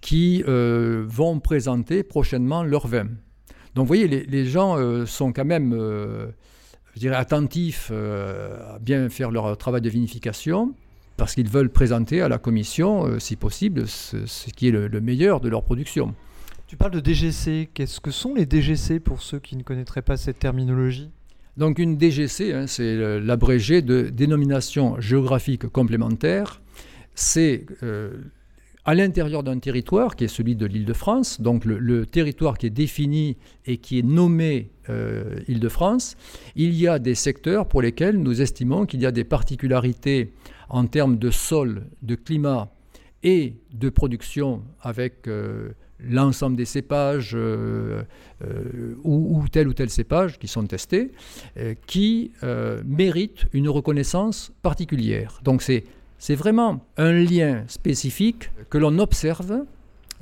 [0.00, 3.08] qui vont présenter prochainement leur vin.
[3.74, 5.74] Donc vous voyez, les, gens sont quand même
[6.96, 10.74] je dirais, attentifs euh, à bien faire leur travail de vinification,
[11.18, 14.88] parce qu'ils veulent présenter à la commission, euh, si possible, ce, ce qui est le,
[14.88, 16.14] le meilleur de leur production.
[16.66, 17.68] Tu parles de DGC.
[17.74, 21.10] Qu'est-ce que sont les DGC pour ceux qui ne connaîtraient pas cette terminologie?
[21.58, 26.60] Donc une DGC, hein, c'est l'abrégé de dénomination géographique complémentaire.
[27.14, 28.12] C'est euh,
[28.86, 33.36] à l'intérieur d'un territoire qui est celui de l'Île-de-France, donc le, territoire qui est défini
[33.66, 36.16] et qui est nommé euh, Île-de-France,
[36.54, 40.32] il y a des secteurs pour lesquels nous estimons qu'il y a des particularités
[40.68, 42.72] en termes de sol, de climat
[43.24, 48.04] et de production avec euh, l'ensemble des cépages euh,
[49.02, 51.10] ou, ou, tel ou tel cépage qui sont testés,
[51.86, 52.30] qui
[52.84, 55.40] méritent une reconnaissance particulière.
[55.42, 55.84] Donc c'est
[56.26, 59.64] c'est vraiment un lien spécifique que l'on observe,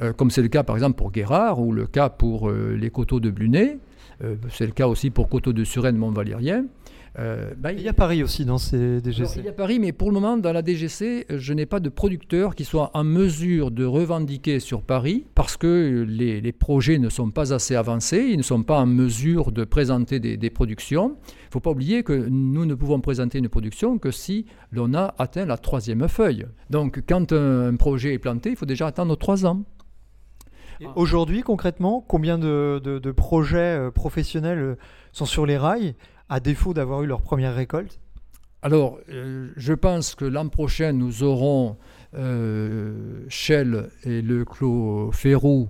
[0.02, 2.90] euh, comme c'est le cas par exemple pour Guérard ou le cas pour euh, les
[2.90, 3.78] coteaux de Blunay,
[4.22, 6.58] euh, c'est le cas aussi pour coteaux de Suresnes, Mont-Valérien.
[6.58, 6.83] Euh,
[7.16, 9.38] bah, il y a Paris aussi dans ces DGC.
[9.38, 11.88] il y a Paris, mais pour le moment, dans la DGC, je n'ai pas de
[11.88, 17.08] producteur qui soit en mesure de revendiquer sur Paris parce que les, les projets ne
[17.08, 21.16] sont pas assez avancés, ils ne sont pas en mesure de présenter des, des productions.
[21.26, 24.94] Il ne faut pas oublier que nous ne pouvons présenter une production que si l'on
[24.94, 26.46] a atteint la troisième feuille.
[26.70, 29.62] Donc, quand un, projet est planté, il faut déjà attendre trois ans.
[30.96, 34.74] Aujourd'hui, concrètement, combien de, de, de projets euh, professionnels euh,
[35.12, 35.94] sont sur les rails?
[36.28, 38.00] À défaut d'avoir eu leur première récolte
[38.62, 41.76] Alors, euh, je pense que l'an prochain, nous aurons
[42.14, 45.68] euh, Shell et le Clos Ferrou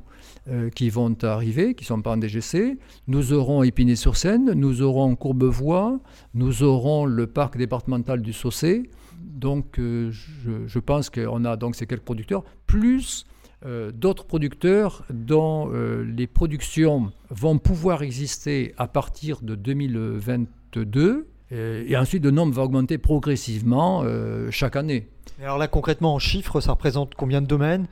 [0.49, 2.79] euh, qui vont arriver, qui ne sont pas en DGC.
[3.09, 5.99] Nous aurons Épinay-sur-Seine, nous aurons Courbevoie,
[6.35, 8.91] nous aurons le parc départemental du Saucé.
[9.23, 13.27] Donc, je, pense qu'on a donc ces quelques producteurs, plus
[13.65, 15.71] d'autres producteurs dont
[16.05, 21.29] les productions vont pouvoir exister à partir de 2022.
[21.51, 25.09] Et, ensuite, le nombre va augmenter progressivement euh, chaque année.
[25.41, 27.87] Et alors là, concrètement, en chiffres, ça représente combien de domaines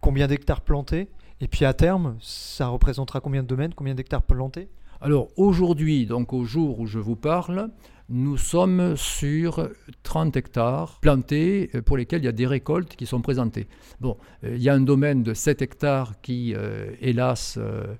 [0.00, 1.08] Combien d'hectares plantés?
[1.40, 4.68] Et puis à terme, ça représentera combien de domaines Combien d'hectares plantés?
[5.00, 7.70] Alors aujourd'hui, donc au jour où je vous parle,
[8.10, 9.68] nous sommes sur
[10.02, 13.68] 30 hectares plantés euh, pour lesquels il y a des récoltes qui sont présentées.
[14.00, 17.58] Bon, euh, il y a un domaine de 7 hectares qui, euh, hélas,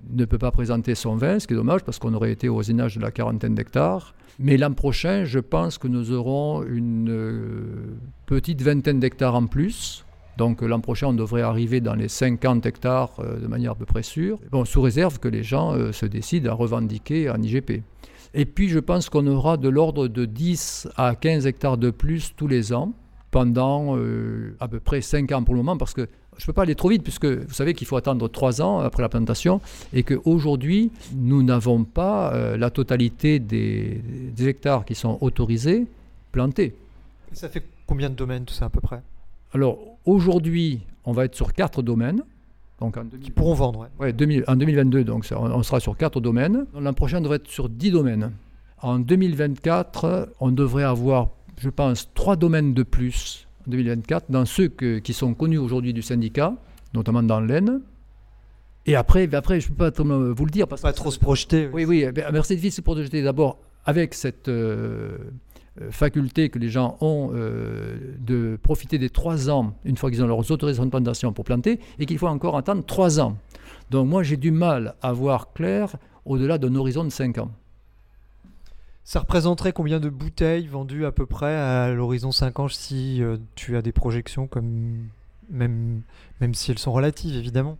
[0.09, 2.55] ne peut pas présenter son vin, ce qui est dommage parce qu'on aurait été au
[2.55, 4.15] voisinage de la quarantaine d'hectares.
[4.39, 10.05] Mais l'an prochain, je pense que nous aurons une petite vingtaine d'hectares en plus.
[10.37, 14.03] Donc l'an prochain, on devrait arriver dans les 50 hectares de manière à peu près
[14.03, 14.39] sûre.
[14.63, 17.83] Sous réserve que les gens se décident à revendiquer en IGP.
[18.33, 22.33] Et puis je pense qu'on aura de l'ordre de 10 à 15 hectares de plus
[22.35, 22.93] tous les ans
[23.31, 26.07] pendant euh, à peu près 5 ans pour le moment parce que
[26.37, 28.79] je ne peux pas aller trop vite puisque vous savez qu'il faut attendre 3 ans
[28.79, 29.61] après la plantation
[29.93, 34.01] et qu'aujourd'hui nous n'avons pas euh, la totalité des,
[34.35, 35.85] des, hectares qui sont autorisés
[36.31, 36.75] plantés.
[37.31, 39.01] Et ça fait combien de domaines tout ça à peu près?
[39.53, 42.23] Alors aujourd'hui on va être sur 4 domaines.
[42.79, 43.89] Donc en qui pourront vendre.
[43.99, 44.13] Ouais.
[44.47, 46.65] en 2022, donc on sera sur quatre domaines.
[46.79, 48.31] L'an prochain, on devrait être sur 10 domaines.
[48.81, 54.69] En 2024, on devrait avoir, je pense, trois domaines de plus en 2024 dans ceux
[54.69, 56.53] qui sont connus aujourd'hui du syndicat,
[56.93, 57.81] notamment dans l'Aisne.
[58.85, 60.67] Et après, après je ne peux pas vous le dire.
[60.67, 61.69] Parce pas trop se projeter.
[61.73, 62.05] Oui, oui.
[62.31, 65.17] Merci de se projeter d'abord avec cette euh,
[65.91, 70.27] faculté que les gens ont euh, de profiter des trois ans, une fois qu'ils ont
[70.27, 73.37] leurs autorisations de plantation pour planter, et qu'il faut encore attendre trois ans.
[73.89, 77.51] Donc moi, j'ai du mal à voir clair au-delà d'un horizon de cinq ans.
[79.03, 83.37] Ça représenterait combien de bouteilles vendues à peu près à l'horizon 5 ans si euh,
[83.55, 85.07] tu as des projections comme
[85.49, 86.03] même,
[86.39, 87.79] même si elles sont relatives évidemment?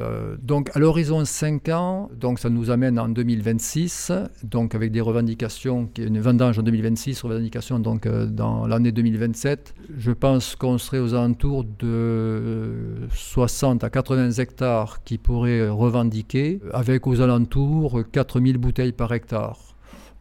[0.00, 4.12] Euh, donc à l'horizon 5 ans, donc ça nous amène en 2026,
[4.42, 9.74] donc avec des revendications, une vendange en 2026, revendications donc euh, dans l'année 2027.
[9.98, 17.06] Je pense qu'on serait aux alentours de 60 à 80 hectares qui pourraient revendiquer, avec
[17.06, 19.58] aux alentours 4000 bouteilles par hectare.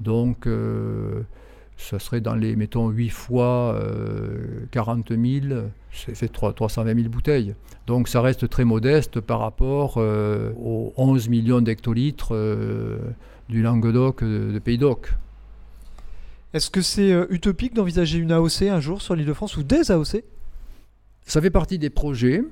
[0.02, 1.22] Donc euh,
[1.82, 3.82] ce serait dans les, mettons, 8 fois
[4.72, 5.20] 40 000,
[5.92, 7.56] c'est fait 320 000 bouteilles.
[7.88, 13.00] Donc ça reste très modeste par rapport euh, aux 11 millions d'hectolitres euh,
[13.50, 15.14] du Languedoc de, Pays d'Oc.
[16.54, 19.64] Est-ce que c'est euh, utopique d'envisager une AOC un jour sur l'île de France ou
[19.64, 20.24] des AOC
[21.26, 22.44] Ça fait partie des projets.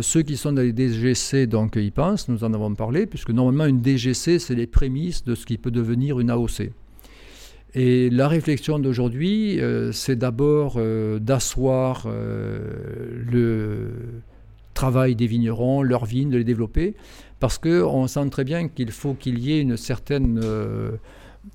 [0.00, 3.66] ceux qui sont dans les DGC donc, y pensent, nous en avons parlé, puisque normalement
[3.66, 6.70] une DGC, c'est les prémices de ce qui peut devenir une AOC.
[7.74, 12.58] Et la réflexion d'aujourd'hui, euh, c'est d'abord euh, d'asseoir euh,
[13.30, 13.90] le
[14.74, 16.94] travail des vignerons, leurs vignes, de les développer,
[17.40, 20.40] parce qu'on sent très bien qu'il faut qu'il y ait une certaine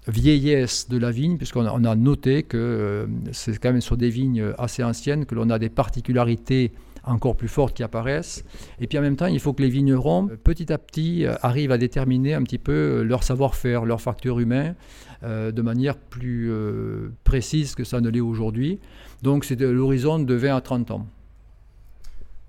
[0.08, 4.54] vieillesse de la vigne, puisqu'on a, a, noté que c'est quand même sur des vignes
[4.58, 6.72] assez anciennes que l'on a des particularités
[7.08, 8.44] encore plus fortes qui apparaissent.
[8.80, 11.72] Et puis en même temps, il faut que les vignerons, petit à petit, euh, arrivent
[11.72, 14.76] à déterminer un petit peu euh, leur savoir-faire, leur facteur humain,
[15.24, 18.80] euh, de manière plus euh, précise que ça ne l'est aujourd'hui.
[19.24, 21.08] Donc c'est l'horizon de 20 à 30 ans.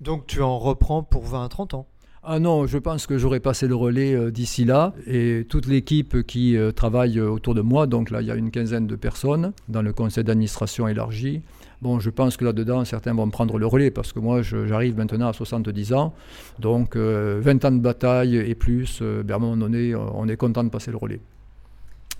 [0.01, 1.87] Donc tu en reprends pour 20 à 30 ans?
[2.21, 4.93] Ah non, je pense que j'aurai passé le relais euh, d'ici là.
[5.07, 8.35] Et toute l'équipe qui euh, travaille euh, autour de moi, donc là il y a
[8.35, 11.41] une quinzaine de personnes dans le conseil d'administration élargi.
[11.81, 15.29] Bon, je pense que là-dedans, certains vont prendre le relais parce que moi j'arrive maintenant
[15.29, 16.13] à 70 ans.
[16.59, 19.99] Donc euh, 20 ans de bataille et plus, euh, ben, à un moment donné, euh,
[20.13, 21.21] on est content de passer le relais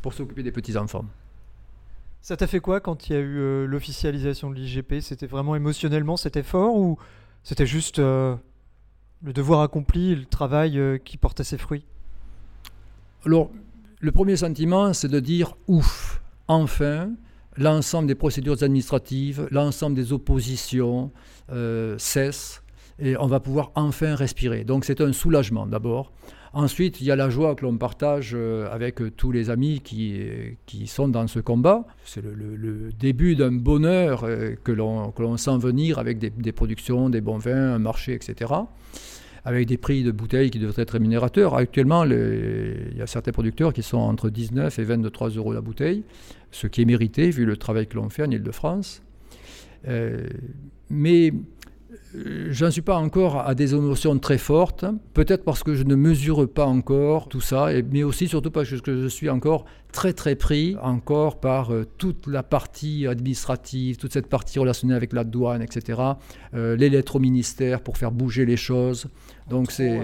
[0.02, 1.06] pour s'occuper des petits-enfants.
[2.22, 5.56] Ça t'a fait quoi quand il y a eu euh, l'officialisation de l'IGP C'était vraiment
[5.56, 6.98] émotionnellement, c'était fort ou
[7.44, 8.36] c'était juste euh,
[9.24, 11.86] le devoir accompli, le travail euh, qui portait ses fruits?
[13.26, 13.52] Alors,
[14.00, 17.12] le premier sentiment, c'est de dire ouf, enfin,
[17.58, 21.12] l'ensemble des procédures administratives, l'ensemble des oppositions
[21.52, 22.64] euh, cessent
[23.00, 24.64] et on va pouvoir enfin respirer.
[24.64, 26.12] Donc, c'est un soulagement d'abord.
[26.52, 30.20] Ensuite, il y a la joie que l'on partage euh, avec tous les amis qui,
[30.66, 31.86] qui sont dans ce combat.
[32.06, 37.38] C'est le, début d'un bonheur euh, que l'on sent venir avec des productions, des bons
[37.38, 38.54] vins, un marché, etc
[39.46, 41.56] avec des prix de bouteilles qui devraient être rémunérateurs.
[41.56, 46.04] Actuellement, il y a certains producteurs qui sont entre 19 et 23 euros la bouteille,
[46.52, 49.02] ce qui est mérité vu le travail que l'on fait en Ile-de-France.
[49.88, 50.28] Euh,
[50.90, 51.34] mais
[52.50, 56.48] j'en suis pas encore à des émotions très fortes, peut-être parce que je ne mesure
[56.52, 60.76] pas encore tout ça, mais aussi surtout parce que je suis encore très très pris
[60.84, 66.00] encore par euh, toute la partie administrative, toute cette partie relationnelle avec la douane, etc.
[66.54, 69.08] euh, les lettres au ministère pour faire bouger les choses.
[69.50, 70.00] Donc c'est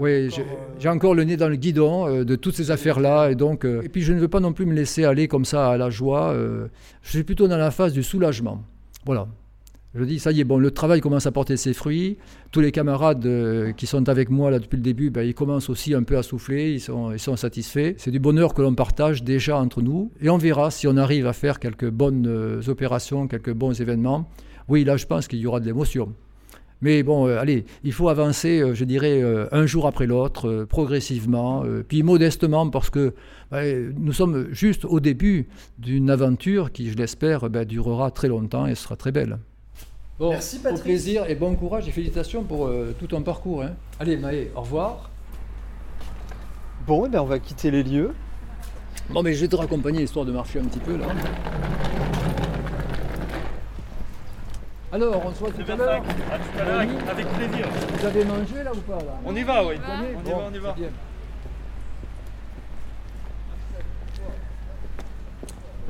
[0.00, 0.44] oui, j'ai-
[0.80, 3.30] j'ai encore le nez dans le guidon euh, de toutes ces affaires-là.
[3.30, 5.44] Et, donc, euh, et puis je ne veux pas non plus me laisser aller comme
[5.44, 6.30] ça à la joie.
[6.32, 6.66] euh,
[7.02, 8.64] je suis plutôt dans la phase du soulagement.
[9.06, 9.28] Voilà.
[9.94, 12.16] Je dis, ça y est, bon, le travail commence à porter ses fruits.
[12.50, 15.68] Tous les camarades euh, qui sont avec moi là depuis le début, ben, ils commencent
[15.68, 17.92] aussi un peu à souffler, ils sont, satisfaits.
[17.98, 20.10] C'est du bonheur que l'on partage déjà entre nous.
[20.22, 24.30] Et on verra si on arrive à faire quelques bonnes euh, opérations, quelques bons événements.
[24.66, 26.14] Oui, là, je pense qu'il y aura de l'émotion.
[26.80, 29.22] Mais bon, euh, allez, il faut avancer, je dirais,
[29.52, 33.12] un jour après l'autre, progressivement, puis modestement, parce que
[33.50, 38.66] ben, nous sommes juste au début d'une aventure qui, je l'espère, ben, durera très longtemps
[38.66, 39.38] et sera très belle.
[40.22, 40.82] Bon, Merci, au Patrice.
[40.82, 43.64] plaisir et bon courage et félicitations pour euh, tout ton parcours.
[43.64, 43.72] hein.
[43.98, 45.10] Allez, Maë, au revoir.
[46.86, 48.14] Bon, eh ben, on va quitter les lieux.
[49.10, 51.06] Bon, mais je vais te raccompagner histoire de marcher un petit peu là.
[54.92, 55.90] Alors, on se voit tout à l'heure.
[56.30, 57.66] À tout à l'heure, avec, avec plaisir.
[57.98, 59.18] Vous avez mangé là ou pas là?
[59.26, 59.74] On y va, oui.
[59.84, 60.76] On y va, on y va.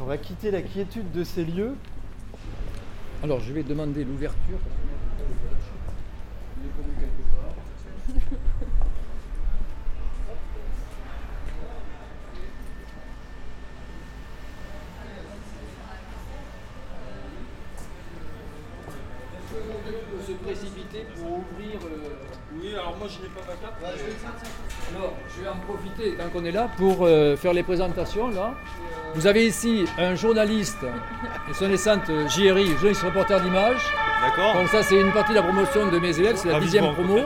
[0.00, 1.74] On va quitter la quiétude de ces lieux.
[3.22, 4.58] Alors, je vais demander l'ouverture.
[20.26, 21.78] se précipiter pour ouvrir.
[21.82, 22.21] Oui,
[22.74, 23.74] alors moi je n'ai pas ma carte.
[24.94, 28.28] Alors, je vais en profiter tant qu'on est là pour euh, faire les présentations.
[28.28, 28.54] Là.
[29.14, 30.84] Vous avez ici un journaliste
[31.50, 33.80] et son naissante JRI, journaliste reporter d'image.
[34.22, 34.54] D'accord.
[34.54, 36.92] Donc ça, c'est une partie de la promotion de mes élèves, c'est la de dixième
[36.92, 37.18] promo.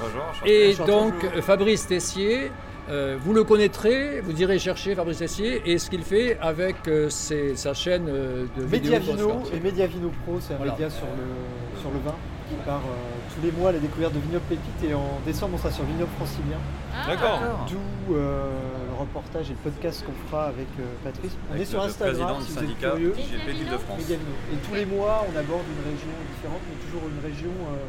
[0.00, 0.22] Bonjour.
[0.44, 2.50] Et donc, euh, Fabrice Tessier,
[2.90, 7.08] euh, vous le connaîtrez, vous irez chercher Fabrice Tessier et ce qu'il fait avec euh,
[7.08, 8.92] ses- sa chaîne euh, de vidéos.
[9.00, 10.72] Mediavino et Mediavino Pro, c'est un Voilà.
[10.72, 12.14] média sur le, sur le vin
[12.48, 15.54] qui part euh, tous les mois à la découverte de vignobles pépites et en décembre
[15.54, 16.58] on sera sur Vignoble Francilien.
[17.06, 17.66] D'accord.
[17.68, 18.48] D'où euh,
[18.90, 21.36] le reportage et le podcast qu'on fera avec euh, Patrice.
[21.52, 23.12] On est sur Instagram si vous êtes curieux.
[23.12, 23.98] D'Île-de-France.
[24.00, 24.30] Mediavino.
[24.52, 27.50] Et tous les mois on aborde une région différente, mais toujours une région.
[27.72, 27.84] euh,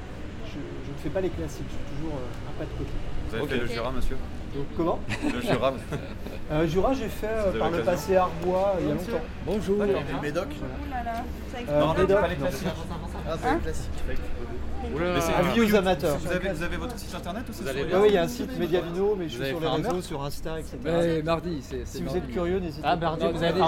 [0.48, 2.92] je, je ne fais pas les classiques, je suis toujours euh, un pas de côté.
[3.30, 3.50] Vous avez Ok.
[3.50, 4.18] fait le Jura, monsieur?
[4.58, 5.74] Donc comment Le Jura.
[6.52, 9.26] Euh, Jura, j'ai fait euh, Vous par le passé Arbois euh, il y a longtemps.
[9.46, 9.84] Bonjour.
[9.86, 10.48] Et le Médoc.
[11.70, 12.42] Euh, Non, Médoc, pas les non.
[12.42, 12.68] classiques.
[14.98, 16.18] Mais c'est- Avis aux amateurs.
[16.18, 18.18] Vous avez, vous avez votre site internet ou c'est sur les- Ah oui, il y
[18.18, 20.78] a un site Mediavino, mais je suis sur les réseaux, sur Insta, etc.
[20.84, 23.06] Mais mardi, c'est c'est Si vous êtes curieux, n'hésitez Ah, pas.
[23.18, 23.62] mardi, vous avez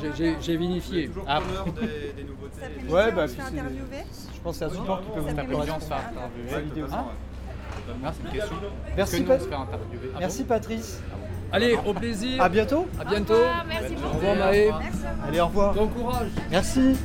[0.00, 1.06] j'ai- j'ai- J'ai vinifié.
[1.08, 2.60] Toujours preneur des, des nouveautés.
[2.88, 5.28] Ouais, bah, je puis c'est- pense que c'est un support qui peut vous
[7.76, 8.44] vidéo.
[8.96, 9.22] Merci.
[9.22, 9.40] Pat-
[10.18, 11.00] Merci Patrice.
[11.52, 12.42] Allez, au plaisir.
[12.42, 12.86] À bientôt.
[13.00, 13.34] À bientôt.
[13.68, 14.16] Merci Au beaucoup.
[14.16, 14.70] revoir Maë.
[15.28, 15.74] Allez, au revoir.
[15.74, 16.28] Bon courage.
[16.50, 16.96] Merci.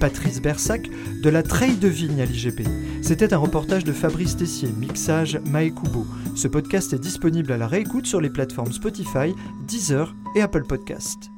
[0.00, 0.88] Patrice Bersac
[1.22, 2.62] de la Treille de Vigne à l'IGP.
[3.02, 6.06] C'était un reportage de Fabrice Tessier, mixage Mae Kubo.
[6.36, 9.34] Ce podcast est disponible à la réécoute sur les plateformes Spotify,
[9.66, 11.30] Deezer et Apple Podcast.